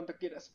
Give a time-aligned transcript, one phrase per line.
[0.00, 0.54] cuando quieras.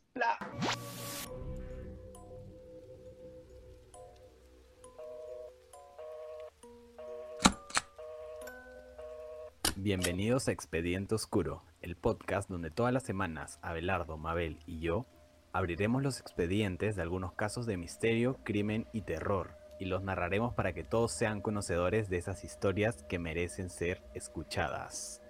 [9.76, 15.06] Bienvenidos a Expediente Oscuro, el podcast donde todas las semanas Abelardo, Mabel y yo
[15.54, 20.74] abriremos los expedientes de algunos casos de misterio, crimen y terror y los narraremos para
[20.74, 25.22] que todos sean conocedores de esas historias que merecen ser escuchadas.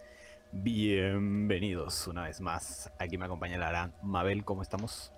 [0.58, 2.90] Bienvenidos una vez más.
[2.98, 3.92] Aquí me acompaña Lara.
[4.02, 5.12] Mabel, ¿cómo estamos?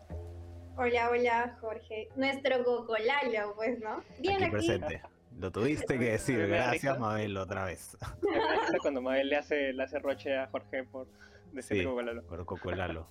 [0.75, 2.09] Hola, hola, Jorge.
[2.15, 4.01] Nuestro Cocolalo, pues, ¿no?
[4.19, 4.51] Bien aquí aquí.
[4.51, 5.01] presente.
[5.37, 6.47] Lo tuviste que decir.
[6.47, 7.95] Gracias, Mabel, otra vez.
[8.81, 11.07] Cuando Mabel le hace, le hace roche a Jorge por
[11.53, 12.23] decirle Sí, Cocolalo.
[12.23, 13.07] por Cocolalo.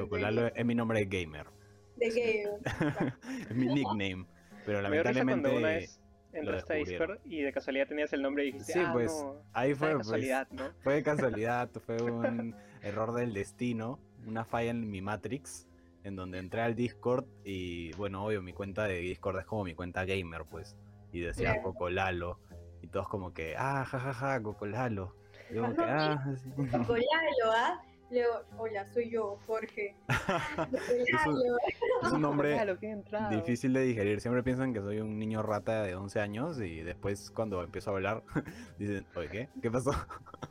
[0.00, 1.46] Cocolalo es mi nombre de gamer.
[1.94, 2.44] ¿De qué?
[3.50, 4.26] es mi nickname.
[4.66, 5.90] Pero Me dio risa cuando una lamentablemente.
[6.32, 6.76] Entraste a.
[6.76, 9.78] Discord y de casualidad tenías el nombre y dijiste, Sí, ah, pues, no, ahí fue
[9.78, 10.64] fue, de pues, casualidad, ¿no?
[10.82, 15.66] Fue de casualidad, fue un error del destino, una falla en mi Matrix,
[16.04, 19.74] en donde entré al Discord y, bueno, obvio, mi cuenta de Discord es como mi
[19.74, 20.76] cuenta gamer, pues,
[21.12, 21.72] y decía Claro.
[21.72, 22.40] Cocolalo,
[22.82, 25.14] y todos como que, ah, jajaja, Cocolalo.
[25.50, 26.50] Y yo como que, ah, sí.
[26.70, 27.82] Cocolalo, ¿ah?
[28.10, 29.94] Luego, hola, soy yo, Jorge.
[32.02, 33.30] Es un nombre qué entrado.
[33.36, 37.30] difícil de digerir, siempre piensan que soy un niño rata de 11 años y después
[37.30, 38.22] cuando empiezo a hablar,
[38.78, 39.48] dicen, oye, ¿qué?
[39.60, 39.90] ¿Qué pasó?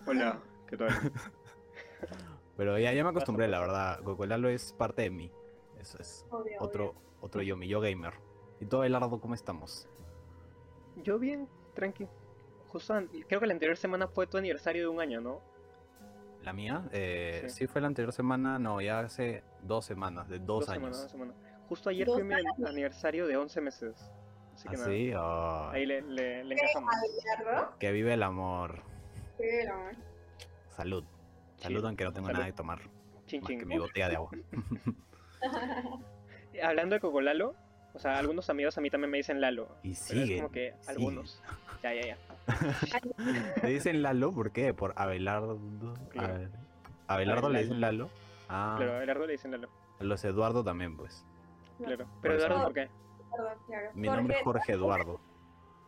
[0.06, 0.90] Hola, ¿qué tal?
[2.58, 5.32] Pero ya, ya me acostumbré, la verdad, Cocolalo es parte de mí,
[5.80, 6.26] eso es.
[6.30, 8.14] Obvio, otro, otro yo, mi yo gamer.
[8.60, 9.88] ¿Y todo Abelardo cómo estamos?
[11.04, 12.08] Yo bien, tranqui.
[12.70, 12.94] Justo,
[13.28, 15.42] creo que la anterior semana fue tu aniversario de un año, ¿no?
[16.48, 16.82] ¿La mía?
[16.94, 17.50] Eh, Sí.
[17.50, 17.68] sí.
[17.68, 20.96] fue la anterior semana, no, ya hace dos semanas, de dos, años.
[21.12, 21.36] semanas.
[21.68, 24.10] Justo ayer fue mi aniversario de 11 meses.
[24.54, 25.12] Así que nada, Así,
[25.76, 26.90] Ay, ahí le, le, le encajamos.
[27.36, 27.78] Abelardo.
[27.78, 28.82] que vive el amor.
[30.70, 31.04] Salud.
[31.58, 32.38] Salud, Sí, aunque no tengo salud.
[32.40, 32.80] nada de tomar.
[33.26, 33.60] Chin, Más chin.
[33.60, 34.32] que mi botella de agua.
[36.64, 37.56] Hablando de Cocolalo,
[37.94, 39.68] o sea, algunos amigos a mí también me dicen Lalo.
[39.84, 40.38] Y sigue.
[40.38, 41.42] como que algunos.
[41.84, 42.18] Ya, ya, ya.
[43.64, 44.32] ¿Le dicen Lalo?
[44.32, 44.74] ¿Por qué?
[44.74, 45.60] Por Abelardo.
[46.10, 46.34] Claro.
[46.36, 46.50] Abe-
[47.08, 48.10] Abelardo le dicen Lalo.
[48.50, 49.70] Ah, Claro, a Abelardo le dicen Lalo.
[50.00, 51.26] los Eduardo también, pues.
[51.78, 52.06] Claro.
[52.22, 52.34] Pero.
[52.36, 52.90] Eduardo, ¿por qué?
[53.32, 53.90] Perdón, claro.
[53.94, 55.20] Mi nombre es Jorge Eduardo.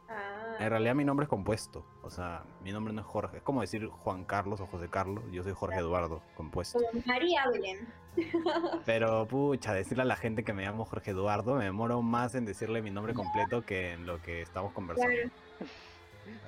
[0.09, 1.85] Ah, En realidad mi nombre es compuesto.
[2.01, 3.37] O sea, mi nombre no es Jorge.
[3.37, 5.23] Es como decir Juan Carlos o José Carlos.
[5.31, 6.79] Yo soy Jorge Eduardo, compuesto.
[6.79, 7.87] como María Belén.
[8.85, 12.45] Pero pucha, decirle a la gente que me llamo Jorge Eduardo, me demoro más en
[12.45, 15.13] decirle mi nombre completo que en lo que estamos conversando.
[15.15, 15.29] Claro.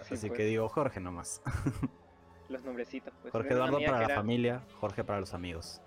[0.03, 1.41] Sí, Así pues, que digo Jorge nomás.
[2.49, 3.31] Los nombrecitos, pues.
[3.31, 5.81] Jorge Eduardo para la era- familia, Jorge para los amigos.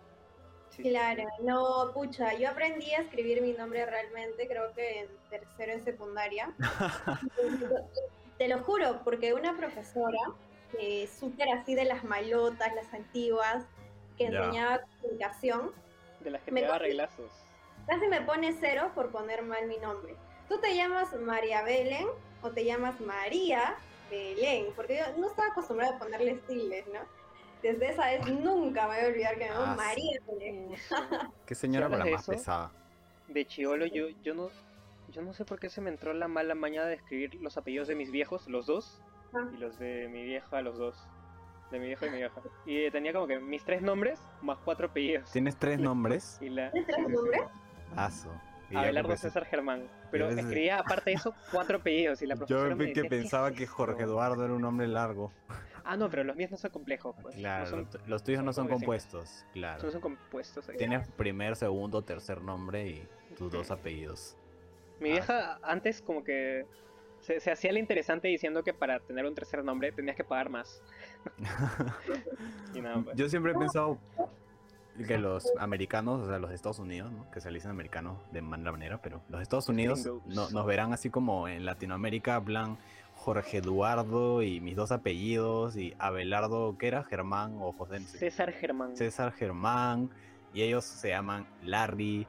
[0.70, 5.72] Sí, Claro, no, pucha, yo aprendí a escribir mi nombre realmente, creo que en tercero
[5.72, 6.52] en secundaria.
[8.38, 10.18] Te lo juro, porque una profesora,
[10.78, 13.64] eh, súper así de las malotas, las antiguas,
[14.18, 14.38] que Ya.
[14.44, 15.72] enseñaba comunicación,
[16.20, 17.30] De las que Me te daba reglazos.
[17.86, 20.16] casi me pone cero por poner mal mi nombre.
[20.48, 22.06] ¿Tú te llamas María Belén
[22.42, 23.76] o te llamas María
[24.10, 24.68] Belén?
[24.74, 27.00] Porque yo no estaba acostumbrada a ponerle estiles, ¿no?
[27.64, 29.76] Desde esa vez nunca me voy a olvidar que me llamo Ah, sí.
[29.78, 30.68] María Belén.
[31.46, 32.70] Qué señora hablas de más eso, pesada.
[33.28, 34.48] De chivolo, yo, yo no.
[35.08, 37.88] Yo no sé por qué se me entró la mala maña de escribir los apellidos
[37.88, 39.00] de mis viejos, los dos,
[39.32, 39.48] Ah.
[39.52, 41.08] y los de mi vieja, los dos.
[41.70, 42.40] De mi viejo y mi vieja.
[42.66, 45.32] Y tenía como que mis tres nombres más cuatro apellidos.
[45.32, 46.36] ¿Tienes tres nombres?
[46.42, 47.16] Y la, ¿Tienes tres sí, sí, sí.
[47.16, 47.42] nombres?
[47.96, 48.28] Aso.
[48.74, 49.88] Abelardo César Germán.
[50.10, 53.08] Pero escribía aparte de eso cuatro apellidos y la profesora Yo me que decía, "¿Qué
[53.08, 53.76] pensaba que esto?".
[53.76, 55.32] Jorge Eduardo era un nombre largo.
[55.84, 57.36] Ah, no, pero los míos no son complejos, pues.
[57.36, 59.82] Claro, No son, los- tuyos no son compuestos, claro.
[59.82, 60.68] no son compuestos.
[60.68, 60.76] ahí.
[60.78, 64.36] Tienes primer, segundo, tercer nombre y tus dos apellidos.
[65.00, 66.64] Mi Ah, vieja antes como que
[67.20, 70.48] se, se hacía la interesante diciendo que para tener un tercer nombre tenías que pagar
[70.50, 70.82] más.
[72.74, 73.16] Y nada, pues.
[73.16, 73.98] Yo siempre he pensado
[75.06, 77.28] que los americanos, o sea, los de Estados Unidos, ¿no?
[77.30, 80.66] que se le dicen americanos de mala manera, pero los de Estados Unidos no- nos
[80.66, 82.78] verán así como en Latinoamérica, plan
[83.24, 87.04] Jorge Eduardo y mis dos apellidos y Abelardo, ¿qué era?
[87.04, 88.00] Germán o José.
[88.00, 88.18] no sé.
[88.18, 88.94] César Germán.
[88.98, 90.10] César Germán
[90.52, 92.26] y ellos se llaman Larry,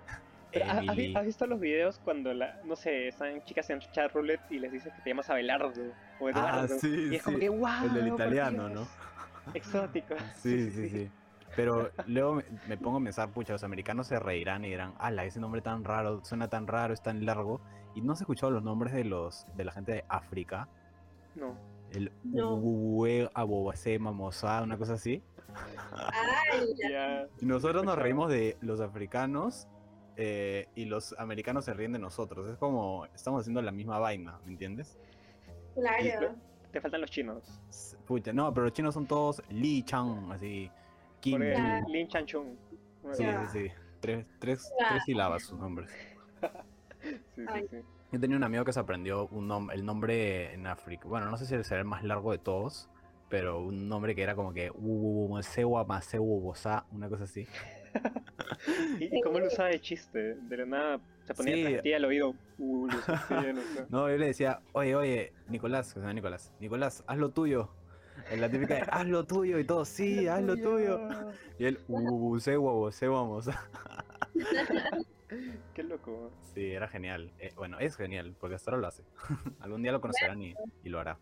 [0.54, 1.16] Pero, ¿ha- ¿has, vi- Emily.
[1.18, 4.72] has visto los videos cuando, la, no sé, están chicas en chat roulette y les
[4.72, 5.68] dices que te llamas Abelardo
[6.22, 6.80] o Ah, Eduardo?
[6.80, 7.70] sí, y es como que, wow.
[7.84, 8.88] El del italiano, ¿no?
[9.54, 10.16] Exótico.
[10.42, 11.12] Sí, sí, sí.
[11.58, 15.26] Pero luego me, me pongo a pensar, pucha, los americanos se reirán y dirán, ala,
[15.26, 17.60] ese nombre tan raro, suena tan raro, es tan largo.
[17.96, 20.70] Y no has escuchado los nombres de los de la gente de África.
[21.36, 21.58] No.
[21.92, 22.56] El No.
[22.56, 25.22] Uwe, Abobase, Mamosa, una cosa así.
[25.92, 27.28] Ay, Ya.
[27.42, 29.68] Y nosotros nos reímos de los africanos
[30.18, 32.50] eh, y los americanos se ríen de nosotros.
[32.50, 34.98] Es como, estamos haciendo la misma vaina, ¿me entiendes?
[35.76, 36.36] claro.
[36.72, 37.62] Te faltan los chinos.
[38.34, 40.70] No, pero los chinos son todos Li Chang, así.
[41.22, 41.42] Kim.
[41.88, 42.48] Lin Chan Chung.
[43.14, 43.72] Sí, sí, sí.
[44.02, 45.90] tres, tres, tres sílabas sus nombres.
[47.36, 47.78] Sí, sí.
[48.16, 51.06] Yo tenía un amigo que se aprendió un nom- el nombre en África.
[51.06, 52.90] Bueno, no sé si será el más largo de todos,
[53.28, 54.72] pero un nombre que era como que
[55.42, 57.46] Sewa Bosa, una cosa así.
[59.02, 60.36] ¿Y, cómo lo usaba de chiste?
[60.36, 61.64] De la nada se ponía Sí.
[61.64, 62.36] tras ti al oído.
[62.58, 62.88] Uh,
[63.90, 67.70] no yo le decía, oye, oye, Nicolás, que se llama Nicolás, Nicolás, haz lo tuyo.
[68.32, 71.02] En la típica de, haz lo tuyo y todo, sí, haz lo tuyo.
[71.60, 73.70] Y él, uh, Sewa Sewa Bosa.
[75.74, 76.32] Qué loco.
[76.54, 77.32] Sí, era genial.
[77.40, 79.04] Eh, bueno, es genial, porque hasta ahora lo hace.
[79.60, 81.18] Algún día lo conocerán y, y lo hará.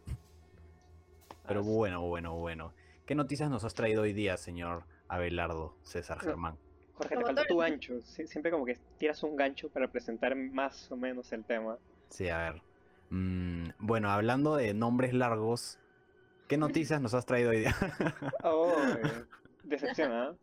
[1.47, 2.73] Pero Ah, bueno, bueno, bueno.
[3.05, 6.23] ¿Qué noticias nos has traído hoy día, señor Abelardo César No.
[6.23, 6.57] Germán?
[6.93, 7.95] Jorge, te falta tu gancho.
[8.01, 11.77] Sie- Siempre como que tiras un gancho para presentar más o menos el tema.
[12.09, 12.61] Sí, a ver.
[13.09, 15.79] Mm, bueno, hablando de nombres largos,
[16.47, 17.75] ¿qué noticias nos has traído hoy día?
[18.43, 18.71] Oh,
[19.01, 19.25] eh,
[19.63, 20.35] decepción, ¿ah?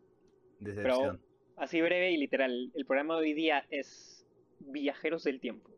[1.60, 2.72] Así breve y literal.
[2.74, 4.26] El programa de hoy día es
[4.60, 5.70] Viajeros del Tiempo.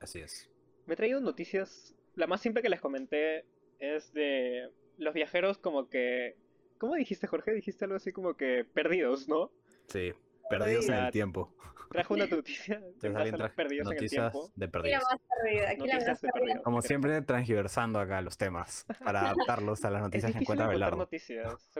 [0.00, 0.48] Así es.
[0.86, 1.94] Me he traído noticias.
[2.14, 3.44] La más simple que les comenté
[3.78, 6.36] es de los viajeros como que...
[6.78, 7.52] ¿Cómo dijiste, Jorge?
[7.52, 9.50] Dijiste algo así como que perdidos, ¿no?
[9.88, 10.14] Sí,
[10.48, 11.54] perdidos en el tiempo.
[11.90, 14.52] Trajo una noticia en Entonces base alguien a los trajo perdidos en el noticias tiempo.
[14.56, 15.02] de Aquí la perdidos.
[15.10, 16.62] más perdida, aquí la más de perdida.
[16.62, 20.96] Como siempre, transgiversando acá los temas para adaptarlos a las Es noticias que encuentra Abelardo.
[20.96, 21.70] noticias.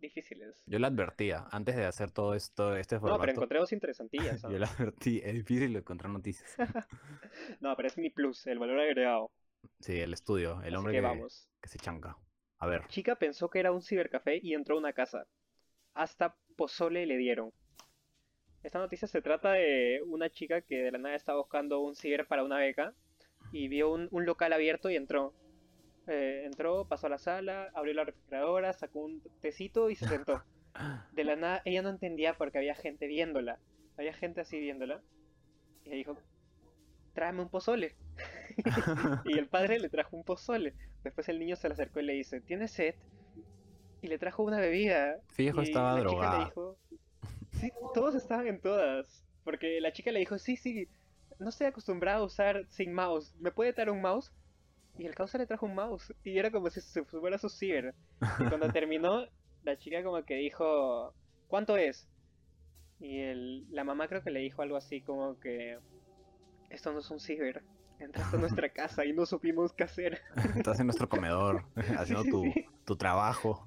[0.00, 0.62] Difíciles.
[0.66, 4.42] Yo le advertía, antes de hacer todo esto, este No, formato, pero encontré dos interesantillas.
[4.50, 6.56] yo le advertí, es difícil encontrar noticias.
[7.60, 9.30] No, pero es mi plus, el valor agregado.
[9.80, 11.48] Sí, el estudio, el Así hombre que que, vamos.
[11.60, 12.16] que se chanca.
[12.58, 15.26] A ver, Chica pensó que era un cibercafé y entró a una casa.
[15.94, 17.52] Hasta pozole le dieron.
[18.62, 22.26] Esta noticia se trata de una chica que de la nada estaba buscando un ciber
[22.26, 22.94] para una beca
[23.52, 25.34] y vio un, un local abierto y entró.
[26.12, 30.42] Eh, entró, pasó a la sala, abrió la refrigeradora, sacó un tecito y se sentó.
[31.12, 33.60] De la nada, ella no entendía porque había gente viéndola.
[33.96, 35.02] Había gente así viéndola.
[35.84, 36.18] Y ella dijo,
[37.14, 37.94] tráeme un pozole.
[39.24, 40.74] Y el padre le trajo un pozole.
[41.04, 42.96] Después el niño se le acercó y le dice, ¿tienes sed?
[44.02, 45.16] Y le trajo una bebida.
[45.28, 45.94] Fijo estaba
[47.52, 49.24] sí, todos estaban en todas.
[49.44, 50.88] Porque la chica le dijo, sí, sí,
[51.38, 53.32] no estoy acostumbrada a usar sin mouse.
[53.38, 54.32] ¿Me puede traer un mouse?
[55.00, 56.12] Y el causa le trajo un mouse.
[56.24, 57.94] Y era como si se fuera su ciber.
[58.38, 59.26] Y cuando terminó,
[59.64, 61.14] la chica como que dijo,
[61.48, 62.06] ¿cuánto es?
[63.00, 65.78] Y el, la mamá creo que le dijo algo así como que,
[66.68, 67.62] esto no es un ciber.
[67.98, 70.20] Entraste a nuestra casa y no supimos qué hacer.
[70.56, 71.64] Estás en nuestro comedor,
[71.98, 72.66] haciendo Sí, tu, sí.
[72.84, 73.66] tu trabajo.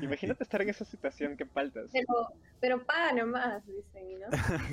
[0.00, 1.90] Imagínate estar en esa situación, qué faltas.
[1.92, 2.06] Pero,
[2.60, 4.26] pero paga nomás, dicen, ¿no?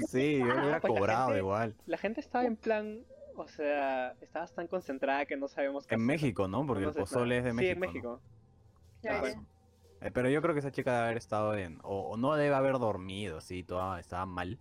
[0.07, 1.75] Sí, yo Ah, hubiera pues la cobrado gente- igual.
[1.85, 3.01] La gente estaba en plan,
[3.37, 6.07] o sea, estabas tan concentrada que no sabemos qué En hacer.
[6.07, 6.61] México, ¿no?
[6.61, 7.81] No Porque el pozole es de Sí, en México.
[7.81, 7.87] ¿no?
[7.87, 8.21] México.
[9.01, 9.19] Claro.
[9.21, 9.37] Pues,
[10.01, 11.79] Eh, pero yo creo que esa chica debe haber estado en.
[11.83, 14.59] O, o no debe haber dormido, sí, toda, estaba mal.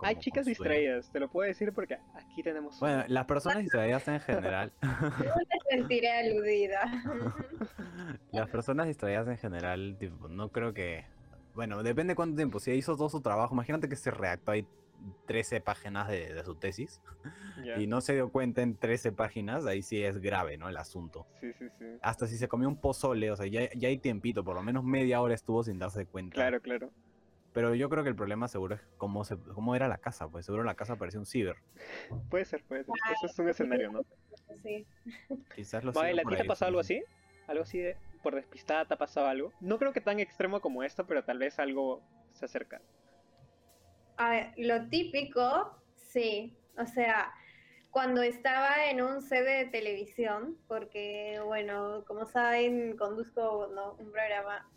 [0.00, 2.80] Hay como chicas distraídas, te lo puedo decir porque aquí tenemos.
[2.80, 4.72] Bueno, las personas distraídas en general.
[4.82, 6.80] No me sentiré aludida.
[8.32, 11.04] las personas distraídas en general, tipo, no creo que.
[11.54, 12.58] Bueno, depende cuánto tiempo.
[12.58, 14.66] Si hizo todo su trabajo, imagínate que se redactó ahí
[15.26, 17.00] 13 páginas de, de su tesis
[17.78, 20.68] y no se dio cuenta en 13 páginas, ahí sí es grave, ¿no?
[20.68, 21.26] El asunto.
[21.40, 21.84] Sí, sí, sí.
[22.02, 24.84] Hasta si se comió un pozole, o sea, ya, ya hay tiempito, por lo menos
[24.84, 26.34] media hora estuvo sin darse cuenta.
[26.34, 26.90] Claro, claro.
[27.52, 30.44] Pero yo creo que el problema seguro es cómo, se, cómo era la casa, pues
[30.44, 31.56] seguro la casa parecía un ciber.
[32.28, 32.94] Puede ser, puede ser.
[33.14, 34.04] Eso es un escenario, ¿no?
[34.62, 34.84] Sí.
[35.54, 37.02] Quizás lo ¿a por ti te pasado algo así?
[37.46, 39.52] ¿Algo así de por despistada te ha pasado algo?
[39.60, 42.80] No creo que tan extremo como esto, pero tal vez algo se acerca.
[44.16, 46.56] A ver, lo típico, sí.
[46.78, 47.32] O sea,
[47.90, 53.94] cuando estaba en un set de televisión, porque, bueno, como saben, conduzco ¿no?
[53.98, 54.68] un programa.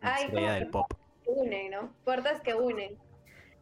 [0.00, 0.92] Hay como del pop.
[1.24, 1.94] que unen, ¿no?
[2.04, 2.98] Puertas que unen.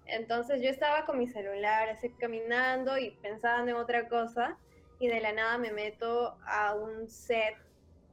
[0.07, 4.57] Entonces yo estaba con mi celular, así caminando y pensando en otra cosa,
[4.99, 7.57] y de la nada me meto a un set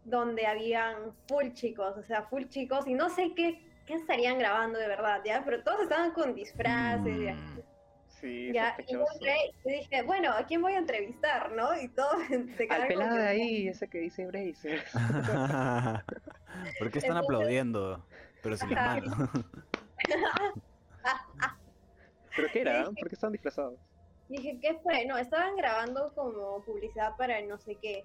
[0.04, 4.80] donde habían full chicos, o sea, full chicos, y no sé qué, qué estarían grabando
[4.80, 5.44] de verdad, ¿ya?
[5.46, 7.34] Pero todos estaban con disfraces, ¿ya?
[7.36, 7.62] Mm.
[8.08, 11.80] Sí, Ya, y yo entré y dije, bueno, ¿a quién voy a entrevistar, no?
[11.80, 14.84] Y todos se Al quedaron como pelado de ahí, ese que dice Bracer.
[16.80, 18.06] ¿Por qué están Entonces- aplaudiendo?
[18.42, 18.96] Pero sin las Ajá.
[19.02, 19.30] manos.
[22.36, 22.84] ¿Pero qué era?
[22.86, 23.80] ¿Por qué estaban disfrazados?
[24.30, 25.06] Dije, ¿qué fue?
[25.06, 28.04] No, estaban grabando como publicidad para no sé qué.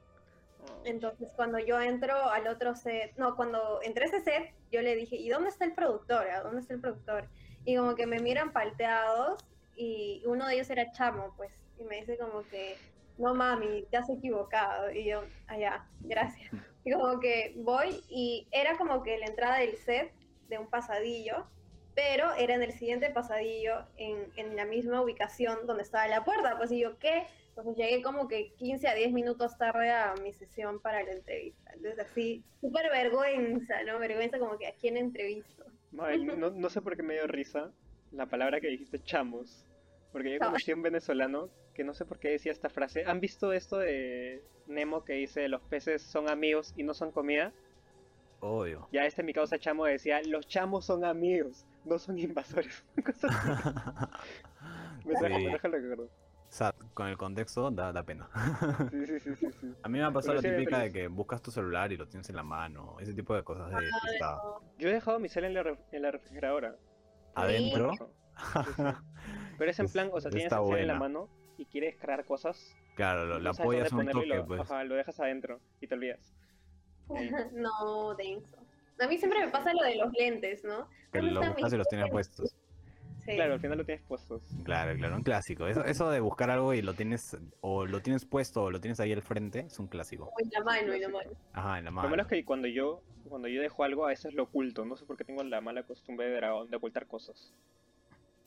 [0.84, 4.96] Entonces, cuando yo entro al otro set, no, cuando entré a ese set, yo le
[4.96, 6.28] dije, ¿y dónde está el productor?
[6.28, 7.28] ¿A ¿Dónde está el productor?
[7.64, 9.44] Y como que me miran palteados
[9.76, 12.76] y uno de ellos era Chamo, pues, y me dice como que,
[13.18, 14.90] no mami, te has equivocado.
[14.90, 16.50] Y yo, allá, gracias.
[16.84, 20.12] Y como que voy y era como que la entrada del set
[20.48, 21.46] de un pasadillo
[21.94, 26.56] pero era en el siguiente pasadillo, en, en la misma ubicación donde estaba la puerta.
[26.56, 27.26] Pues y yo, ¿qué?
[27.50, 31.72] Entonces llegué como que 15 a 10 minutos tarde a mi sesión para la entrevista.
[31.74, 33.98] Entonces así, súper vergüenza, ¿no?
[33.98, 35.64] Vergüenza como que a quién entrevisto.
[35.92, 37.70] No, no sé por qué me dio risa
[38.12, 39.66] la palabra que dijiste chamos.
[40.12, 43.04] Porque yo conocí a un venezolano que no sé por qué decía esta frase.
[43.06, 47.52] ¿Han visto esto de Nemo que dice los peces son amigos y no son comida?
[48.40, 48.88] Obvio.
[48.90, 52.84] Ya este mi causa chamo decía los chamos son amigos, no son invasores.
[55.04, 55.44] Me trajo- Sí.
[55.44, 56.08] me trajo el recuerdo.
[56.50, 58.28] O sea, con el contexto da, da pena.
[58.90, 59.74] Sí, sí, sí, sí, sí.
[59.84, 62.28] A mí me ha pasado la típica de que buscas tu celular y lo tienes
[62.28, 63.76] en la mano, ese tipo de cosas de.
[64.78, 66.74] Yo he dejado mi cel en la, ref- en la refrigeradora.
[67.36, 68.82] Adentro, Sí, sí.
[69.58, 72.24] Pero es en plan, o sea, tienes el cel en la mano y quieres cargar
[72.24, 72.74] cosas.
[72.96, 74.60] claro, lo, la apoyas un toque, lo, pues.
[74.62, 76.34] ajá, lo dejas adentro y te olvidas.
[77.52, 78.56] No, denso.
[79.00, 80.88] A mí siempre me pasa lo de los lentes, ¿no?
[81.12, 82.56] Que ¿Dónde lo están buscas y los tienes puestos.
[83.30, 83.36] Sí.
[83.36, 84.42] Claro, al final lo tienes puestos.
[84.64, 85.66] Claro, claro, un clásico.
[85.66, 89.00] Eso, eso de buscar algo y lo tienes, o lo tienes puesto o lo tienes
[89.00, 90.30] ahí al frente, es un clásico.
[90.34, 91.30] O en la mano, en la mano.
[91.52, 92.08] Ajá, en la Lo mano.
[92.10, 94.84] malo es que cuando yo, cuando yo dejo algo, a veces lo oculto.
[94.84, 97.52] No sé por qué tengo la mala costumbre de dragón de ocultar cosas.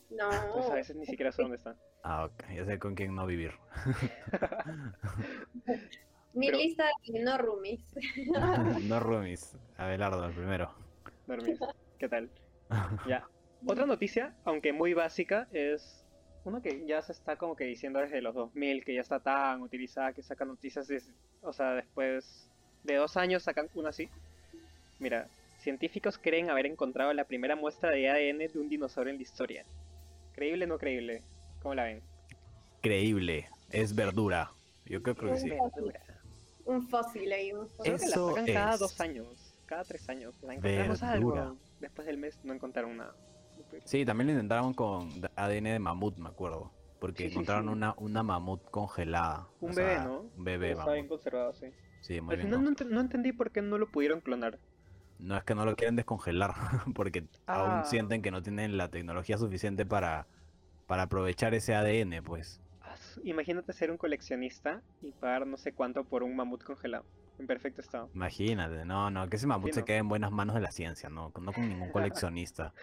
[0.09, 0.31] No.
[0.31, 1.75] Entonces a veces ni siquiera sé dónde está.
[2.05, 3.53] Ah, ok, ya sé con quién no vivir.
[6.33, 7.81] Mi Pero- lista de no roomies.
[8.89, 9.55] no roomies.
[9.77, 10.73] Abelardo, el primero.
[11.27, 11.59] Dormís.
[11.99, 12.29] ¿Qué tal?
[13.07, 13.25] Ya.
[13.65, 16.03] Otra noticia, aunque muy básica, es
[16.43, 19.61] una que ya se está como que diciendo desde los 2000, que ya está tan
[19.61, 20.87] utilizada, que sacan noticias,
[21.41, 22.49] o sea, después
[22.83, 24.09] de dos años sacan una así.
[24.99, 25.27] Mira,
[25.59, 29.65] científicos creen haber encontrado la primera muestra de ADN de un dinosaurio en la historia.
[30.33, 31.23] ¿Creíble o no creíble?
[31.61, 32.01] ¿Cómo la ven?
[32.81, 33.47] Creíble.
[33.69, 34.51] Es verdura.
[34.85, 35.49] Yo creo, creo que sí.
[35.49, 36.01] Verdura.
[36.65, 37.53] un fósil ahí.
[37.53, 37.83] Un fósil.
[37.83, 39.27] Creo que la Eso sacan cada es dos años,
[39.65, 40.35] cada tres años.
[40.41, 41.43] La encontramos verdura.
[41.43, 41.57] algo.
[41.79, 43.15] Después del mes no encontraron nada.
[43.85, 46.71] Sí, también lo intentaron con ADN de mamut, me acuerdo.
[46.99, 47.71] Porque Sí, encontraron sí.
[47.73, 49.47] una, una mamut congelada.
[49.59, 50.19] Un o bebé, sea, ¿no?
[50.37, 51.67] Un bebé, Está bien conservado, sí.
[52.01, 52.47] Sí, muy Al bien.
[52.47, 52.91] final no, conservado.
[52.91, 54.57] ent- no entendí por qué no lo pudieron clonar.
[55.19, 56.53] No es que no lo quieren descongelar,
[56.95, 57.55] porque Ah.
[57.55, 60.27] aún sienten que no tienen la tecnología suficiente para,
[60.87, 62.61] para aprovechar ese ADN, pues.
[62.81, 67.05] Ah, Imagínate ser un coleccionista y pagar no sé cuánto por un mamut congelado,
[67.37, 68.09] en perfecto estado.
[68.13, 71.09] Imagínate, no, no, que ese mamut Sí, se quede en buenas manos de la ciencia,
[71.09, 72.73] no, no con ningún coleccionista.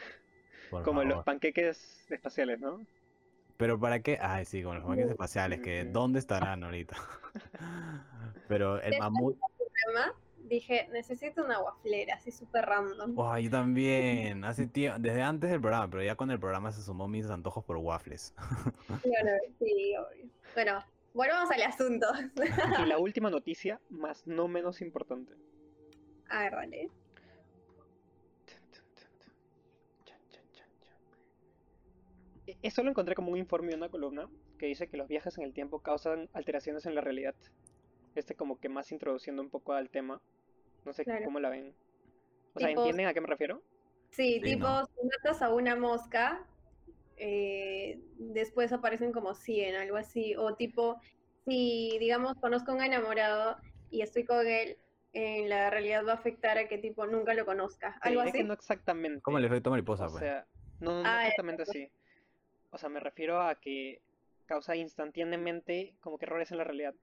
[0.71, 2.85] Por Como los panqueques espaciales, ¿no?
[3.57, 5.85] Pero para qué, ay sí, con los panqueques espaciales, sí, que.
[5.85, 6.97] ¿dónde estarán ahorita?
[8.49, 10.15] Pero el mamut, Problema,
[10.50, 13.17] Dije, necesito una guaflera, así súper random.
[13.17, 16.83] oh, yo también, hace tiempo, desde antes del programa, pero ya con el programa se
[16.83, 18.35] sumó mis antojos por waffles.
[19.03, 20.29] Claro, sí, obvio.
[20.55, 20.85] Bueno,
[21.15, 22.07] volvamos al asunto.
[22.83, 25.35] Y la última noticia, más no menos importante.
[26.29, 26.91] A ver, dale.
[28.47, 29.11] Chan, chan, chan,
[32.45, 32.50] chan.
[32.62, 35.37] E- Eso lo encontré como un informe de una columna que dice que los viajes
[35.38, 37.35] en el tiempo causan alteraciones en la realidad.
[38.14, 40.21] Este como que más introduciendo un poco al tema.
[40.85, 41.25] No sé Claro.
[41.25, 41.75] cómo la ven.
[42.55, 43.62] O sea, ¿entienden a qué me refiero?
[44.11, 44.85] Sí, Sí, tipo, ¿no?
[44.85, 46.45] si matas a una mosca,
[47.17, 50.35] eh, después aparecen como 100, algo así.
[50.37, 51.00] O tipo,
[51.47, 53.57] si, digamos, conozco a un enamorado
[53.90, 54.76] y estoy con él,
[55.12, 57.97] en la realidad va a afectar a que tipo nunca lo conozca.
[58.00, 58.49] Algo diré que así.
[58.49, 59.21] no exactamente.
[59.23, 60.21] Como el efecto mariposa, O pues.
[60.21, 60.47] sea,
[60.81, 61.88] no, no, no Ah, exactamente así.
[62.71, 64.00] O sea, me refiero a que
[64.47, 66.95] causa instantáneamente como que errores en la realidad.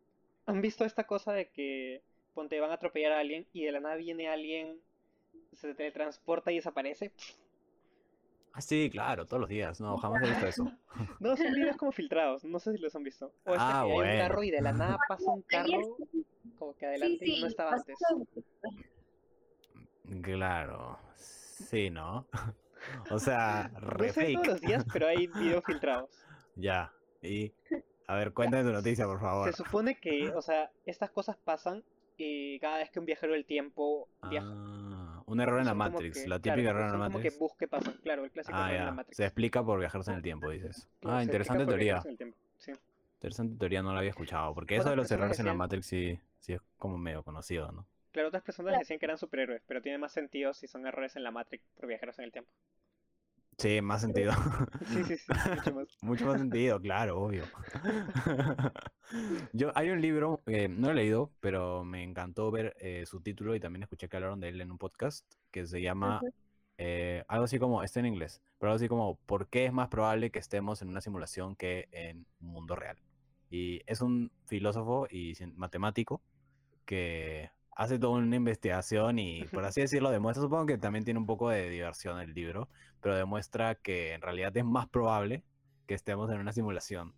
[0.46, 2.02] ¿Han visto esta cosa de que,
[2.34, 4.80] ponte, van a atropellar a alguien y de la nada viene alguien,
[5.54, 7.12] se teletransporta y desaparece?
[8.54, 9.80] Ah, sí, claro, todos los días.
[9.82, 10.72] No, jamás he visto eso.
[11.20, 13.32] No, son videos como filtrados, no sé si los han visto.
[13.46, 14.20] O es Ah, que hay un bueno.
[14.20, 15.98] carro y de la nada pasa un carro
[16.58, 17.98] como que Sí, adelante y no estaba antes.
[20.24, 20.98] Claro.
[21.16, 22.28] Sí, ¿no?
[23.12, 24.48] O sea, re No sé todos fake.
[24.48, 26.10] los días, pero hay videos filtrados.
[26.56, 26.92] Ya.
[27.22, 27.54] Y.
[28.08, 29.52] A ver, cuéntame tu noticia, por favor.
[29.52, 31.84] Se supone que, o sea, estas cosas pasan
[32.18, 34.48] y cada vez que un viajero del tiempo viaja.
[34.50, 37.20] Ah, un error en la Matrix, que- la claro, típica error en la son como
[37.20, 37.40] que Matrix.
[37.40, 38.92] bus que pasan, claro, el clásico Ah, error en la.
[38.94, 39.18] Matrix.
[39.18, 40.88] Se explica por viajarse en el tiempo, dices.
[41.00, 42.02] Claro, Ah, interesante teoría.
[42.58, 42.72] sí.
[43.16, 44.54] Interesante teoría, no la había escuchado.
[44.56, 47.86] Porque eso de los errores en la Matrix sí, sí es como medio conocido, ¿no?
[48.12, 48.80] Claro, otras personas Claro.
[48.80, 51.88] decían que eran superhéroes, pero tiene más sentido si son errores en la Matrix por
[51.88, 52.52] viajeros en el tiempo.
[53.58, 54.32] Sí, más sentido.
[54.88, 55.88] Sí, sí, sí, mucho más.
[56.02, 57.44] Mucho más sentido, claro, obvio.
[59.54, 63.20] Yo, hay un libro, eh, no lo he leído, pero me encantó ver eh, su
[63.20, 66.22] título y también escuché que hablaron de él en un podcast que se llama
[66.78, 69.88] eh, algo así como, está en inglés, pero algo así como, ¿por qué es más
[69.88, 72.98] probable que estemos en una simulación que en un mundo real?
[73.50, 76.22] Y es un filósofo y matemático
[76.86, 81.28] que hace toda una investigación y, por así decirlo, demuestra, supongo que también tiene un
[81.28, 82.68] poco de diversión el libro,
[83.02, 85.44] pero demuestra que en realidad es más probable
[85.86, 87.14] que estemos en una simulación.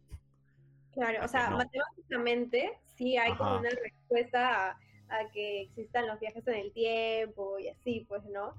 [0.91, 6.55] Claro, o sea, matemáticamente sí hay como una respuesta a, que existan los viajes en
[6.55, 8.53] el tiempo y así, pues, ¿no?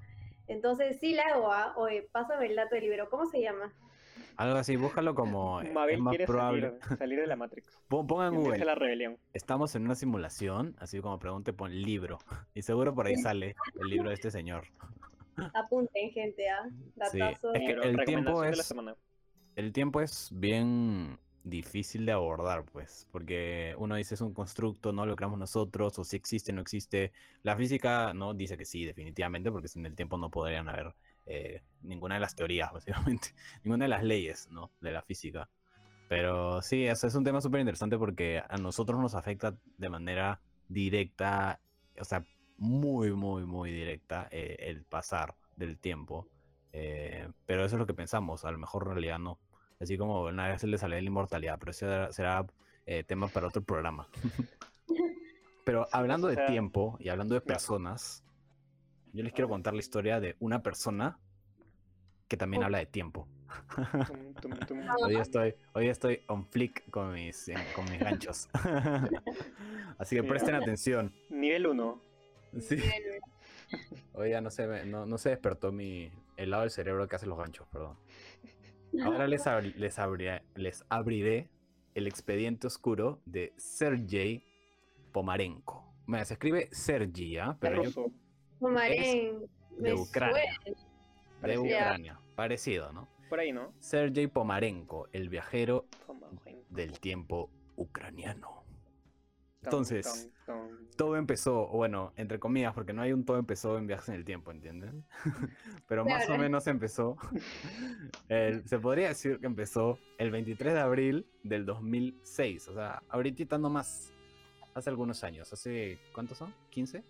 [0.47, 1.73] Entonces sí la hago, ¿ah?
[1.77, 3.71] oye, pásame el dato del libro, ¿cómo se llama?
[4.37, 6.73] Algo así, búscalo como eh, Mabel más probable.
[6.97, 7.77] Salir, de la Matrix.
[7.87, 8.63] Pongan Google.
[8.65, 9.17] la rebelión.
[9.33, 12.19] Estamos en una simulación, así como pregunte, pon libro.
[12.53, 14.65] Y seguro por ahí sale el libro de este señor.
[15.53, 16.69] Apunten, gente, ¿ah?
[16.95, 17.53] Datazo.
[17.53, 18.73] Es que el tiempo es,
[19.55, 25.05] el tiempo es bien difícil de abordar, pues, porque uno dice es un constructo, no
[25.05, 27.11] lo creamos nosotros, o si existe, no existe.
[27.43, 30.93] La física no dice que sí, definitivamente, porque sin el tiempo no podrían haber
[31.31, 33.29] eh, ninguna de las teorías, básicamente,
[33.63, 34.71] ninguna de las leyes, ¿no?
[34.81, 35.49] De la física.
[36.07, 40.41] Pero sí, es, es un tema súper interesante porque a nosotros nos afecta de manera
[40.67, 41.61] directa,
[41.97, 42.25] o sea,
[42.57, 46.27] muy, muy, muy directa eh, el pasar del tiempo.
[46.73, 49.39] Eh, pero eso es lo que pensamos, a lo mejor en realidad no.
[49.79, 52.45] Así como una vez se le sale la inmortalidad, pero eso será,
[52.85, 54.07] eh, tema para otro programa.
[55.65, 58.23] pero hablando de tiempo y hablando de personas,
[59.13, 61.19] yo les quiero contar la historia de una persona
[62.27, 63.27] que también habla de tiempo.
[65.03, 68.47] hoy estoy, hoy estoy on flick con mis, con mis ganchos.
[69.97, 71.13] Así que presten atención.
[71.29, 72.01] Nivel 1.
[72.59, 72.77] Sí.
[74.13, 77.25] Hoy ya no se, no, no se despertó mi, el lado del cerebro que hace
[77.25, 77.97] los ganchos, perdón.
[79.03, 79.97] Ahora les, les,
[80.55, 81.49] les abriré
[81.95, 84.43] el expediente oscuro de Sergei
[85.11, 85.91] Pomarenko.
[86.25, 87.57] Se escribe Sergi, ¿ah?
[87.59, 88.07] Pero yo,
[88.61, 90.59] de Ucrania.
[91.41, 92.19] De Ucrania.
[92.35, 93.07] Parecido, ¿no?
[93.29, 93.73] Por ahí, ¿no?
[93.79, 95.85] Sergei Pomarenko, el viajero
[96.69, 98.61] del tiempo ucraniano.
[99.63, 100.29] Entonces,
[100.97, 104.25] todo empezó, bueno, entre comillas, porque no hay un todo empezó en viajes en el
[104.25, 105.05] tiempo, ¿entienden?
[105.87, 107.15] Pero más o menos empezó,
[108.27, 114.11] se podría decir que empezó el 23 de abril del 2006, o sea, ahorita nomás,
[114.73, 116.53] hace algunos años, hace, ¿cuántos son?
[116.73, 117.03] ¿15?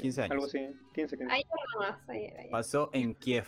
[0.00, 0.30] 15 años.
[0.30, 0.58] Algo así,
[0.94, 1.32] 15, 15.
[1.32, 1.42] Ahí
[1.78, 1.98] más,
[2.50, 3.46] Pasó en Kiev,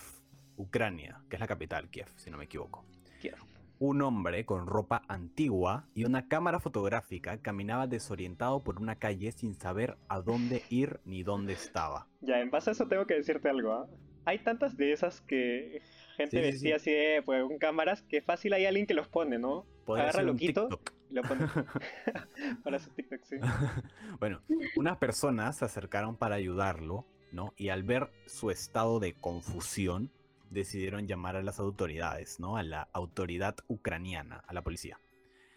[0.57, 2.85] Ucrania, que es la capital, Kiev, si no me equivoco.
[3.21, 3.37] Kiev
[3.79, 9.55] un hombre con ropa antigua y una cámara fotográfica caminaba desorientado por una calle sin
[9.55, 12.09] saber a dónde ir ni dónde estaba.
[12.21, 13.73] Ya, en base a eso tengo que decirte algo.
[13.73, 13.87] ¿ah?
[14.25, 15.83] Hay tantas de esas que
[16.17, 19.67] gente decía así de, pues, con cámaras que fácil hay alguien que los pone, ¿no?
[19.87, 20.69] Agarra loquito
[21.11, 21.23] lo
[22.65, 23.37] para su TikTok, sí.
[24.21, 24.43] bueno,
[24.77, 27.55] unas personas se acercaron para ayudarlo, ¿no?
[27.57, 30.11] Y al ver su estado de confusión,
[30.51, 32.57] decidieron llamar a las autoridades, ¿no?
[32.57, 35.01] A la autoridad ucraniana, a la policía.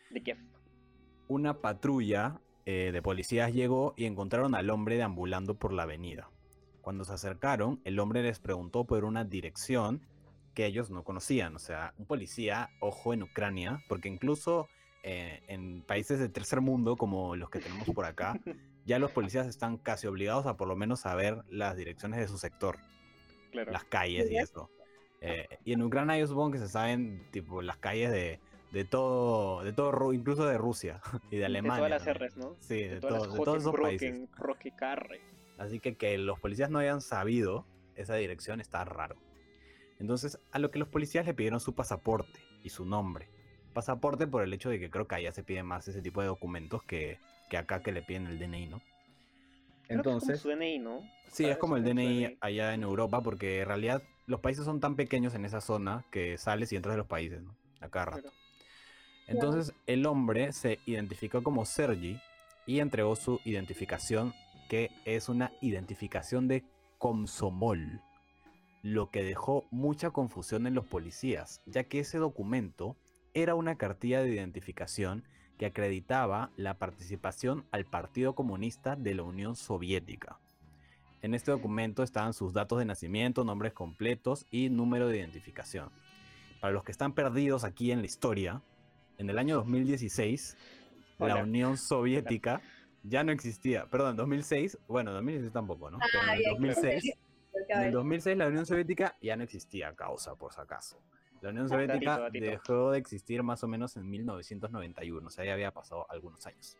[0.09, 0.37] ¿De qué?
[1.27, 6.29] Una patrulla eh, de policías llegó y encontraron al hombre deambulando por la avenida.
[6.81, 10.01] Cuando se acercaron, el hombre les preguntó por una dirección
[10.55, 11.55] que ellos no conocían.
[11.55, 14.67] O sea, un policía, ojo en Ucrania, porque incluso
[15.03, 18.33] eh, en países de tercer mundo como los que tenemos por acá,
[18.85, 22.37] ya los policías están casi obligados a por lo menos saber las direcciones de su
[22.37, 22.77] sector.
[23.51, 24.69] Las calles y eso.
[25.21, 28.39] Eh, y en Ucrania yo supongo que se saben tipo las calles de,
[28.71, 31.83] de todo, de todo, incluso de Rusia y de Alemania.
[31.83, 32.55] De todas las R's, ¿no?
[32.59, 34.29] Sí, de, todos esos países.
[35.57, 39.17] Así que que los policías no hayan sabido esa dirección está raro.
[39.99, 43.29] Entonces, a lo que los policías le pidieron su pasaporte y su nombre.
[43.73, 46.27] Pasaporte por el hecho de que creo que allá se pide más ese tipo de
[46.27, 48.81] documentos que, que acá que le piden el DNI, ¿no?
[49.87, 51.01] Entonces, es como su DNI, ¿no?
[51.31, 54.95] Sí, es como el DNI allá en Europa, porque en realidad los países son tan
[54.95, 57.55] pequeños en esa zona que sales y entras de los países, ¿no?
[57.81, 58.31] A cada rato.
[59.27, 62.19] Entonces el hombre se identificó como Sergi
[62.65, 64.33] y entregó su identificación,
[64.69, 66.63] que es una identificación de
[66.97, 68.01] Comsomol,
[68.81, 72.95] lo que dejó mucha confusión en los policías, ya que ese documento
[73.33, 75.23] era una cartilla de identificación
[75.57, 80.39] que acreditaba la participación al Partido Comunista de la Unión Soviética.
[81.21, 85.91] En este documento estaban sus datos de nacimiento, nombres completos y número de identificación.
[86.61, 88.61] Para los que están perdidos aquí en la historia,
[89.17, 90.57] en el año 2016,
[91.19, 92.61] la Unión Soviética
[93.03, 93.85] ya no existía.
[93.87, 95.99] Perdón, 2006, bueno, 2016 tampoco, ¿no?
[95.99, 97.17] en, el 2006,
[97.67, 101.01] en el 2006 la Unión Soviética ya no existía, causa por si acaso.
[101.41, 105.71] La Unión Soviética dejó de existir más o menos en 1991, o sea, ya había
[105.71, 106.77] pasado algunos años.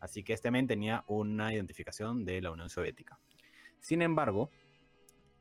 [0.00, 3.18] Así que este men tenía una identificación de la Unión Soviética.
[3.80, 4.50] Sin embargo,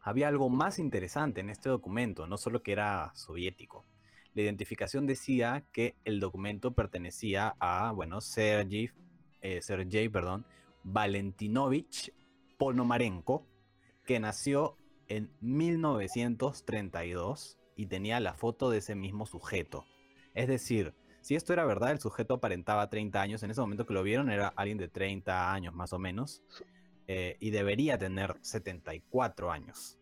[0.02, 3.86] había algo más interesante en este documento, no solo que era soviético.
[4.34, 8.90] La identificación decía que el documento pertenecía a, bueno, Sergei,
[9.42, 10.46] eh, Sergei perdón,
[10.84, 12.14] Valentinovich
[12.58, 13.46] Ponomarenko,
[14.06, 19.86] que nació en 1932 y tenía la foto de ese mismo sujeto.
[20.34, 23.44] Es decir, si esto era verdad, el sujeto aparentaba 30 años.
[23.44, 26.42] En ese momento que lo vieron era alguien de 30 años más o menos.
[27.10, 29.98] eh, y debería tener 74 años.